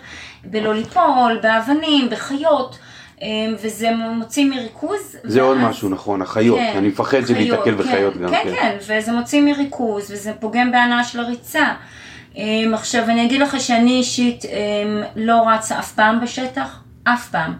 בלא 0.45 0.75
ליפול, 0.75 1.39
באבנים, 1.43 2.09
בחיות, 2.09 2.77
וזה 3.61 3.89
מוציא 4.15 4.45
מריכוז. 4.45 5.17
זה 5.23 5.41
עוד 5.41 5.57
ואז- 5.57 5.65
משהו, 5.69 5.89
נכון, 5.89 6.21
החיות, 6.21 6.59
כן, 6.59 6.73
אני 6.77 6.87
מפחד 6.87 7.25
שניתקל 7.27 7.57
כן, 7.65 7.77
בחיות 7.77 8.17
גם. 8.17 8.29
כן, 8.29 8.43
כן, 8.55 8.77
וזה 8.87 9.11
מוציא 9.11 9.41
מריכוז, 9.41 10.11
וזה 10.11 10.31
פוגם 10.39 10.71
בהנאה 10.71 11.03
של 11.03 11.19
הריצה. 11.19 11.65
אמ, 12.37 12.71
עכשיו, 12.73 13.03
אני 13.03 13.25
אגיד 13.25 13.41
לך 13.41 13.59
שאני 13.61 13.91
אישית 13.91 14.45
אמ, 14.45 14.51
לא 15.15 15.47
רצה 15.49 15.79
אף 15.79 15.91
פעם 15.91 16.21
בשטח, 16.21 16.79
אף 17.03 17.29
פעם. 17.29 17.53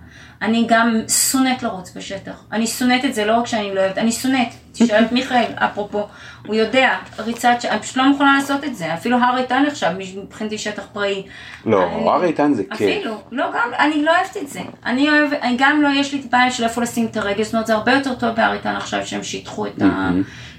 אני 0.44 0.66
גם 0.68 0.96
שונאת 1.32 1.64
לרוץ 1.64 1.92
בשטח. 1.98 2.44
אני 2.52 2.68
שונאת 2.68 3.06
את 3.06 3.14
זה, 3.16 3.26
לא 3.26 3.38
רק 3.40 3.48
שאני 3.48 3.76
לא 3.76 3.80
אוהבת, 3.80 3.98
אני 3.98 4.12
שונאת. 4.12 4.48
תשאל 4.74 5.04
את 5.06 5.12
מיכאל, 5.18 5.44
אפרופו, 5.56 6.08
הוא 6.48 6.56
יודע, 6.56 6.90
ריצת, 7.20 7.56
ש- 7.60 7.66
אני 7.66 7.80
פשוט 7.80 7.98
לא 7.98 8.04
מוכנה 8.10 8.38
לעשות 8.40 8.64
את 8.64 8.76
זה, 8.76 8.94
אפילו 8.94 9.18
הר 9.18 9.38
איתן 9.38 9.64
נחשב 9.68 9.88
מבחינתי 10.24 10.58
שטח 10.58 10.84
פראי. 10.94 11.24
לא, 11.66 11.84
אני- 11.84 12.10
הר 12.10 12.24
איתן 12.24 12.54
זה 12.54 12.64
כיף. 12.64 12.72
אפילו, 12.74 13.18
לא 13.32 13.46
גם, 13.54 13.70
אני 13.80 14.04
לא 14.04 14.12
אוהבת 14.18 14.38
את 14.38 14.50
זה. 14.50 14.60
אני 14.86 15.10
אוהבת, 15.10 15.38
אני 15.42 15.56
גם 15.60 15.82
לא, 15.82 15.90
יש 15.96 16.14
לי 16.14 16.20
את 16.20 16.26
הבעיה 16.26 16.52
של 16.52 16.64
איפה 16.64 16.82
לשים 16.82 17.06
את 17.06 17.18
הרגל, 17.18 17.44
זאת 17.44 17.54
אומרת 17.54 17.68
זה 17.68 17.74
הרבה 17.74 17.94
יותר 17.94 18.14
טוב 18.16 18.30
בהר 18.36 18.54
איתן 18.54 18.76
עכשיו 18.76 19.08
שהם 19.08 19.24
שיטחו 19.24 19.66
את 19.66 19.82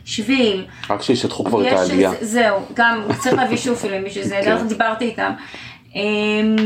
השביל. 0.06 0.64
רק 0.90 1.02
שישטחו 1.02 1.44
כבר 1.44 1.68
את 1.68 1.72
העלייה. 1.72 2.10
זה- 2.10 2.16
זהו, 2.26 2.56
גם 2.74 3.02
צריך 3.18 3.34
להביא 3.34 3.56
שופלים 3.56 4.04
בשביל 4.04 4.24
זה, 4.24 4.36
כן. 4.44 4.50
דרך 4.50 4.62
דיברתי 4.68 5.04
איתם. 5.04 5.32
אמ, 5.94 6.56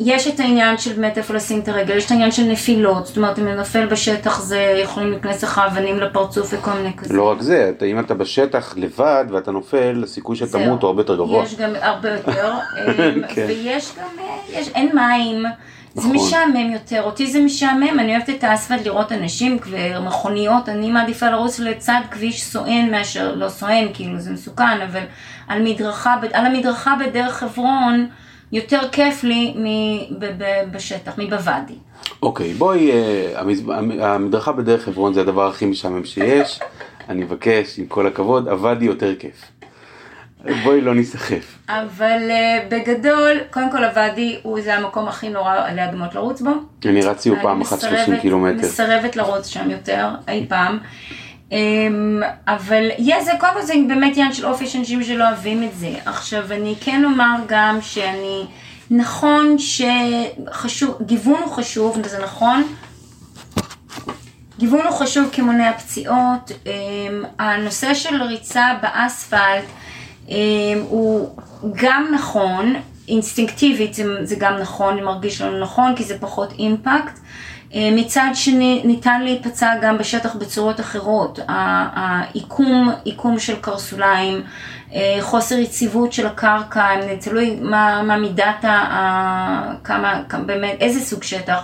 יש 0.00 0.26
את 0.28 0.40
העניין 0.40 0.78
של 0.78 0.92
באמת 0.92 1.18
איפה 1.18 1.34
לשים 1.34 1.60
את 1.60 1.68
הרגל, 1.68 1.96
יש 1.96 2.06
את 2.06 2.10
העניין 2.10 2.32
של 2.32 2.42
נפילות, 2.44 3.06
זאת 3.06 3.16
אומרת 3.16 3.38
אם 3.38 3.48
נופל 3.48 3.86
בשטח 3.86 4.40
זה 4.40 4.58
יכולים 4.82 5.10
להיכנס 5.10 5.44
לך 5.44 5.58
אבנים 5.66 6.00
לפרצוף 6.00 6.54
וכל 6.58 6.70
מיני 6.72 6.92
כזה. 6.96 7.14
לא 7.14 7.30
רק 7.30 7.40
זה, 7.42 7.70
אתה- 7.76 7.84
אם 7.84 8.00
אתה 8.00 8.14
בשטח 8.14 8.74
לבד 8.76 9.24
ואתה 9.30 9.50
נופל, 9.50 10.00
הסיכוי 10.04 10.36
שתמות. 10.36 10.82
הוא 10.82 10.88
הרבה 10.88 11.00
יותר 11.02 11.16
גבוה. 11.16 11.44
יש 11.44 11.54
גם 11.54 11.70
הרבה 11.80 12.08
יותר, 12.10 12.52
אמ, 12.78 13.22
כן. 13.28 13.44
ויש 13.48 13.92
גם, 13.98 14.24
אה, 14.24 14.60
יש, 14.60 14.68
אין 14.74 14.90
מים, 14.94 15.42
זה 15.94 16.00
נכון. 16.08 16.16
משעמם 16.16 16.72
יותר, 16.72 17.02
אותי 17.02 17.26
זה 17.26 17.40
משעמם, 17.40 18.00
אני 18.00 18.16
אוהבת 18.16 18.30
את 18.30 18.44
האספלט 18.44 18.84
לראות 18.86 19.12
אנשים 19.12 19.58
ומכוניות, 19.70 20.68
אני 20.68 20.90
מעדיפה 20.90 21.30
לרוץ 21.30 21.58
לצד 21.60 22.00
כביש 22.10 22.44
סואן 22.44 22.88
מאשר 22.90 23.34
לא 23.34 23.48
סואן, 23.48 23.86
כאילו 23.94 24.18
זה 24.18 24.30
מסוכן, 24.30 24.80
אבל 24.90 25.02
על 25.48 25.62
מדרכה, 25.62 26.14
על 26.32 26.46
המדרכה 26.46 26.94
בדרך 27.06 27.32
חברון, 27.34 28.06
יותר 28.52 28.80
כיף 28.92 29.24
לי 29.24 29.54
בשטח, 30.72 31.12
מבוואדי. 31.18 31.74
אוקיי, 32.22 32.52
בואי, 32.54 32.90
אה, 32.92 33.40
המדרכה 34.14 34.52
בדרך 34.52 34.84
חברון 34.84 35.14
זה 35.14 35.20
הדבר 35.20 35.48
הכי 35.48 35.66
משעמם 35.66 36.04
שיש. 36.04 36.60
אני 37.08 37.24
מבקש, 37.24 37.78
עם 37.78 37.86
כל 37.86 38.06
הכבוד, 38.06 38.48
עבדי 38.48 38.84
יותר 38.84 39.14
כיף. 39.16 39.44
בואי 40.64 40.80
לא 40.80 40.94
ניסחף. 40.94 41.58
אבל 41.68 42.18
אה, 42.30 42.66
בגדול, 42.68 43.32
קודם 43.50 43.70
כל 43.72 43.84
הוואדי 43.84 44.36
הוא 44.42 44.60
זה 44.60 44.74
המקום 44.74 45.08
הכי 45.08 45.28
נורא 45.28 45.70
להגמות 45.74 46.14
לרוץ 46.14 46.40
בו. 46.40 46.50
אני 46.84 47.00
רצתי 47.00 47.30
פעם 47.42 47.56
אני 47.56 47.64
אחת 47.64 47.76
מסרבת- 47.78 47.98
30 47.98 48.20
קילומטר. 48.20 48.58
מסרבת 48.66 49.16
לרוץ 49.16 49.46
שם 49.46 49.70
יותר, 49.70 50.08
אי 50.28 50.46
פעם. 50.48 50.78
אמ, 51.52 52.22
אבל 52.46 52.88
יש 52.98 53.24
זה, 53.24 53.30
קודם 53.40 53.52
כל 53.54 53.62
זה 53.62 53.74
באמת 53.88 54.12
עניין 54.12 54.32
של 54.32 54.46
אופי, 54.46 54.64
יש 54.64 54.76
אנשים 54.76 55.04
שלא 55.04 55.28
אוהבים 55.28 55.62
את 55.62 55.78
זה. 55.78 55.94
עכשיו, 56.06 56.52
אני 56.52 56.74
כן 56.80 57.04
אומר 57.04 57.36
גם 57.46 57.78
שאני, 57.80 58.44
נכון 58.90 59.56
שחשוב, 59.58 60.98
גיוון 61.02 61.42
הוא 61.44 61.52
חשוב, 61.52 62.06
זה 62.06 62.22
נכון. 62.24 62.62
גיוון 64.58 64.86
הוא 64.86 64.90
חשוב 64.90 65.28
כמונע 65.32 65.72
פציעות. 65.72 66.52
אמ, 66.66 67.24
הנושא 67.38 67.94
של 67.94 68.22
ריצה 68.22 68.66
באספלט 68.82 69.64
אמ, 70.28 70.34
הוא 70.88 71.36
גם 71.74 72.06
נכון, 72.14 72.74
אינסטינקטיבית 73.08 73.94
זה, 74.22 74.36
גם 74.38 74.56
נכון, 74.56 75.04
מרגיש 75.04 75.40
לנו 75.40 75.60
נכון, 75.60 75.96
כי 75.96 76.04
זה 76.04 76.18
פחות 76.20 76.52
אימפקט. 76.52 77.18
אמ, 77.74 77.96
מצד 77.96 78.30
שני, 78.34 78.82
ניתן 78.84 79.22
להיפצע 79.22 79.74
גם 79.82 79.98
בשטח 79.98 80.34
בצורות 80.34 80.80
אחרות. 80.80 81.38
העיקום, 81.48 82.92
עיקום 83.04 83.38
של 83.38 83.56
קרסוליים, 83.60 84.42
אה, 84.94 85.18
חוסר 85.20 85.54
יציבות 85.58 86.12
של 86.12 86.26
הקרקע, 86.26 86.94
אם 86.94 87.16
תלוי 87.16 87.58
מה, 87.60 88.02
מה 88.02 88.16
מידת. 88.16 88.64
ה- 88.64 89.72
כמה, 89.84 90.22
כמה, 90.28 90.44
באמת, 90.44 90.76
איזה 90.80 91.00
סוג 91.00 91.22
שטח. 91.22 91.62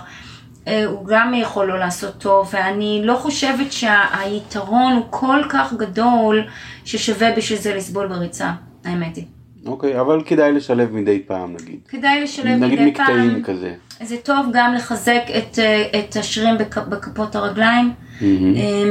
אה, 0.67 0.85
הוא 0.85 1.05
גם 1.07 1.33
יכול 1.33 1.65
לא 1.65 1.79
לעשות 1.79 2.17
טוב, 2.17 2.49
ואני 2.53 3.01
לא 3.03 3.15
חושבת 3.15 3.71
שהיתרון 3.71 4.93
הוא 4.93 5.05
כל 5.09 5.41
כך 5.49 5.73
גדול 5.73 6.43
ששווה 6.85 7.31
בשביל 7.37 7.59
זה 7.59 7.75
לסבול 7.75 8.07
בריצה, 8.07 8.51
האמת 8.85 9.15
היא. 9.15 9.25
אוקיי, 9.65 9.99
אבל 9.99 10.21
כדאי 10.25 10.51
לשלב 10.51 10.91
מדי 10.93 11.21
פעם 11.27 11.53
נגיד. 11.61 11.79
כדאי 11.89 12.21
לשלב 12.23 12.45
נגיד 12.63 12.79
מדי 12.81 12.89
מקטעים 12.91 13.31
פעם. 13.31 13.43
כזה. 13.43 13.73
זה 14.03 14.17
טוב 14.17 14.45
גם 14.53 14.73
לחזק 14.73 15.21
את, 15.37 15.59
אה, 15.59 15.99
את 15.99 16.15
השרירים 16.15 16.57
בכ- 16.57 16.77
בכפות 16.89 17.35
הרגליים, 17.35 17.93
אה, 18.21 18.25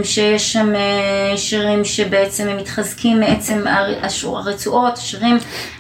שיש 0.05 0.53
שם 0.53 0.75
אה, 0.75 1.37
שרירים 1.37 1.85
שבעצם 1.85 2.49
הם 2.49 2.57
מתחזקים 2.57 3.21
מעצם 3.21 3.63
הרצועות, 4.25 4.93
השרירים 4.99 5.37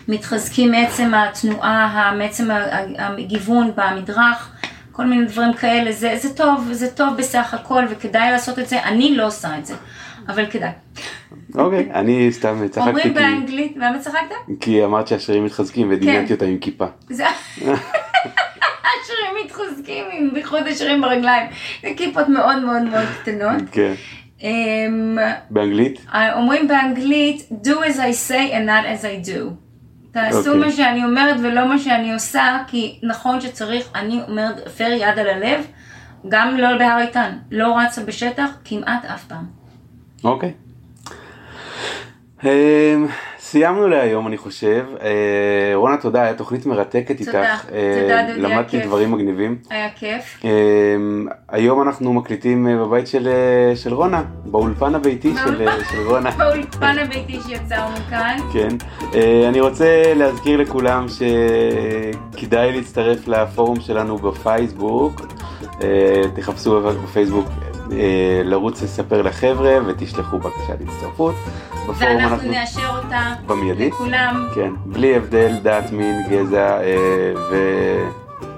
מתחזקים 0.08 0.70
מעצם 0.70 1.12
התנועה, 1.14 2.12
מעצם 2.18 2.48
הגיוון 2.98 3.70
במדרך, 3.76 4.50
כל 4.92 5.04
מיני 5.06 5.24
דברים 5.26 5.52
כאלה, 5.52 5.92
זה, 5.92 6.14
זה 6.22 6.34
טוב, 6.34 6.68
זה 6.72 6.90
טוב 6.90 7.16
בסך 7.16 7.54
הכל 7.54 7.84
וכדאי 7.90 8.30
לעשות 8.30 8.58
את 8.58 8.68
זה, 8.68 8.82
אני 8.82 9.16
לא 9.16 9.26
עושה 9.26 9.58
את 9.58 9.66
זה, 9.66 9.74
אבל 10.28 10.46
כדאי. 10.46 10.70
אוקיי, 11.54 11.90
אני 11.94 12.32
סתם 12.32 12.68
צחקתי 12.68 12.88
אומרים 12.88 13.14
באנגלית, 13.14 13.76
למה 13.76 13.98
צחקת? 13.98 14.34
כי 14.60 14.84
אמרת 14.84 15.08
שהשרירים 15.08 15.44
מתחזקים 15.44 15.88
ודמיינתי 15.90 16.28
כן. 16.28 16.34
אותם 16.34 16.46
עם 16.46 16.58
כיפה. 16.58 16.86
השרירים 19.02 19.34
מתחזקים, 19.44 20.04
עם 20.12 20.30
בייחוד 20.34 20.66
השרירים 20.66 21.00
ברגליים. 21.00 21.46
זה 21.82 21.88
כיפות 21.96 22.28
מאוד 22.28 22.64
מאוד 22.64 22.82
מאוד 22.82 23.06
קטנות. 23.22 23.62
כן. 23.72 23.92
אמ, 24.42 25.18
באנגלית? 25.50 26.06
אומרים 26.34 26.68
באנגלית, 26.68 27.48
do 27.64 27.70
as 27.70 27.96
I 27.96 28.30
say 28.30 28.52
and 28.52 28.66
not 28.66 28.84
as 28.84 29.04
I 29.04 29.28
do. 29.28 29.50
תעשו 30.12 30.38
אוקיי. 30.38 30.54
מה 30.54 30.72
שאני 30.72 31.04
אומרת 31.04 31.36
ולא 31.42 31.68
מה 31.68 31.78
שאני 31.78 32.14
עושה, 32.14 32.58
כי 32.66 33.00
נכון 33.02 33.40
שצריך, 33.40 33.88
אני 33.94 34.20
אומרת, 34.28 34.66
הפר 34.66 34.92
יד 34.92 35.18
על 35.18 35.28
הלב, 35.28 35.66
גם 36.28 36.56
לא 36.56 36.78
בהר 36.78 36.98
איתן, 37.00 37.38
לא 37.50 37.78
רצה 37.78 38.02
בשטח 38.02 38.50
כמעט 38.64 39.04
אף 39.04 39.24
פעם. 39.24 39.63
אוקיי. 40.24 40.52
אמ, 42.44 43.06
סיימנו 43.38 43.88
להיום 43.88 44.26
אני 44.26 44.36
חושב. 44.36 44.86
אה, 45.02 45.72
רונה 45.74 45.96
תודה, 45.96 46.22
הייתה 46.22 46.38
תוכנית 46.38 46.66
מרתקת 46.66 47.18
תודה. 47.18 47.52
איתך. 47.52 47.64
אה, 47.72 47.98
תודה, 48.02 48.22
דודי, 48.22 48.46
היה 48.46 48.56
למדתי 48.56 48.70
כיף. 48.70 48.86
דברים 48.86 49.12
מגניבים. 49.12 49.56
היה 49.70 49.88
כיף. 49.90 50.40
אמ, 50.44 51.26
היום 51.48 51.82
אנחנו 51.82 52.12
מקליטים 52.12 52.68
אה, 52.68 52.76
בבית 52.76 53.06
של, 53.06 53.28
אה, 53.28 53.76
של 53.76 53.94
רונה, 53.94 54.22
באולפן 54.44 54.94
הביתי 54.94 55.34
של, 55.44 55.68
אה, 55.68 55.84
של 55.92 56.06
רונה. 56.08 56.30
באולפן 56.38 56.98
הביתי 56.98 57.38
שיצרנו 57.46 57.96
כאן. 58.10 58.36
כן. 58.52 58.68
אה, 59.14 59.48
אני 59.48 59.60
רוצה 59.60 60.14
להזכיר 60.16 60.56
לכולם 60.60 61.06
שכדאי 61.08 62.72
להצטרף 62.72 63.28
לפורום 63.28 63.80
שלנו 63.80 64.18
בפייסבוק. 64.18 65.20
אה, 65.82 66.22
תחפשו 66.36 66.80
בפייסבוק 66.82 67.46
אה, 67.48 67.63
לרוץ 68.44 68.82
לספר 68.82 69.22
לחבר'ה 69.22 69.78
ותשלחו 69.86 70.38
בקשה 70.38 70.72
להצטרפות. 70.80 71.34
ואנחנו 71.98 72.50
נאשר 72.50 72.88
אותה 72.96 73.34
במיידי? 73.46 73.88
לכולם. 73.88 74.48
כן, 74.54 74.70
בלי 74.86 75.16
הבדל 75.16 75.52
דת, 75.62 75.92
מין, 75.92 76.22
גזע 76.30 76.80
אה, 76.80 77.32
ו... 77.50 77.56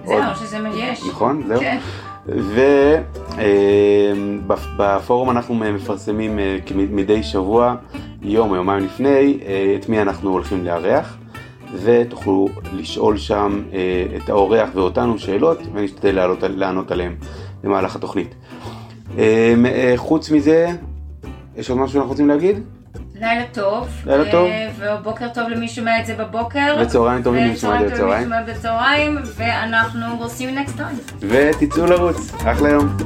עוד. 0.04 0.22
זהו, 0.22 0.46
שזה 0.46 0.58
מה 0.58 0.68
יש. 0.74 1.06
נכון, 1.08 1.42
זהו. 1.46 1.60
כן. 1.60 1.78
ובפורום 4.46 5.30
אנחנו 5.30 5.54
מפרסמים 5.54 6.38
אה, 6.38 6.58
מדי 6.74 7.22
שבוע, 7.22 7.74
יום 8.22 8.50
או 8.50 8.56
יומיים 8.56 8.84
לפני, 8.84 9.38
אה, 9.46 9.76
את 9.80 9.88
מי 9.88 10.02
אנחנו 10.02 10.30
הולכים 10.30 10.64
לארח, 10.64 11.16
ותוכלו 11.82 12.48
לשאול 12.72 13.18
שם 13.18 13.62
אה, 13.72 14.06
את 14.16 14.28
האורח 14.28 14.68
ואותנו 14.74 15.18
שאלות, 15.18 15.58
ונשתדל 15.72 16.14
לענות, 16.14 16.38
לענות 16.42 16.90
עליהם 16.90 17.16
במהלך 17.62 17.96
התוכנית. 17.96 18.34
אה, 19.18 19.54
אה, 19.64 19.92
חוץ 19.96 20.30
מזה, 20.30 20.66
יש 21.56 21.70
עוד 21.70 21.78
משהו 21.78 21.92
שאנחנו 21.92 22.10
רוצים 22.10 22.28
להגיד? 22.28 22.62
לילה 23.14 23.44
טוב. 23.52 23.88
לילה 24.06 24.30
טוב. 24.30 24.46
אה, 24.46 24.68
ובוקר 24.78 25.28
טוב 25.34 25.48
למי 25.48 25.68
שומע 25.68 26.00
את 26.00 26.06
זה 26.06 26.14
בבוקר. 26.14 26.76
וצהריים 26.82 27.22
טובים 27.22 27.44
למי 27.44 27.56
ששומע 27.56 27.82
את 27.84 27.88
זה 27.88 27.94
בצהריים. 28.46 29.18
ואנחנו, 29.36 30.00
you 30.20 30.68
next 30.68 30.78
time. 30.78 31.14
ותצאו 31.20 31.86
לרוץ, 31.86 32.32
אחלה 32.44 32.68
יום. 32.68 32.96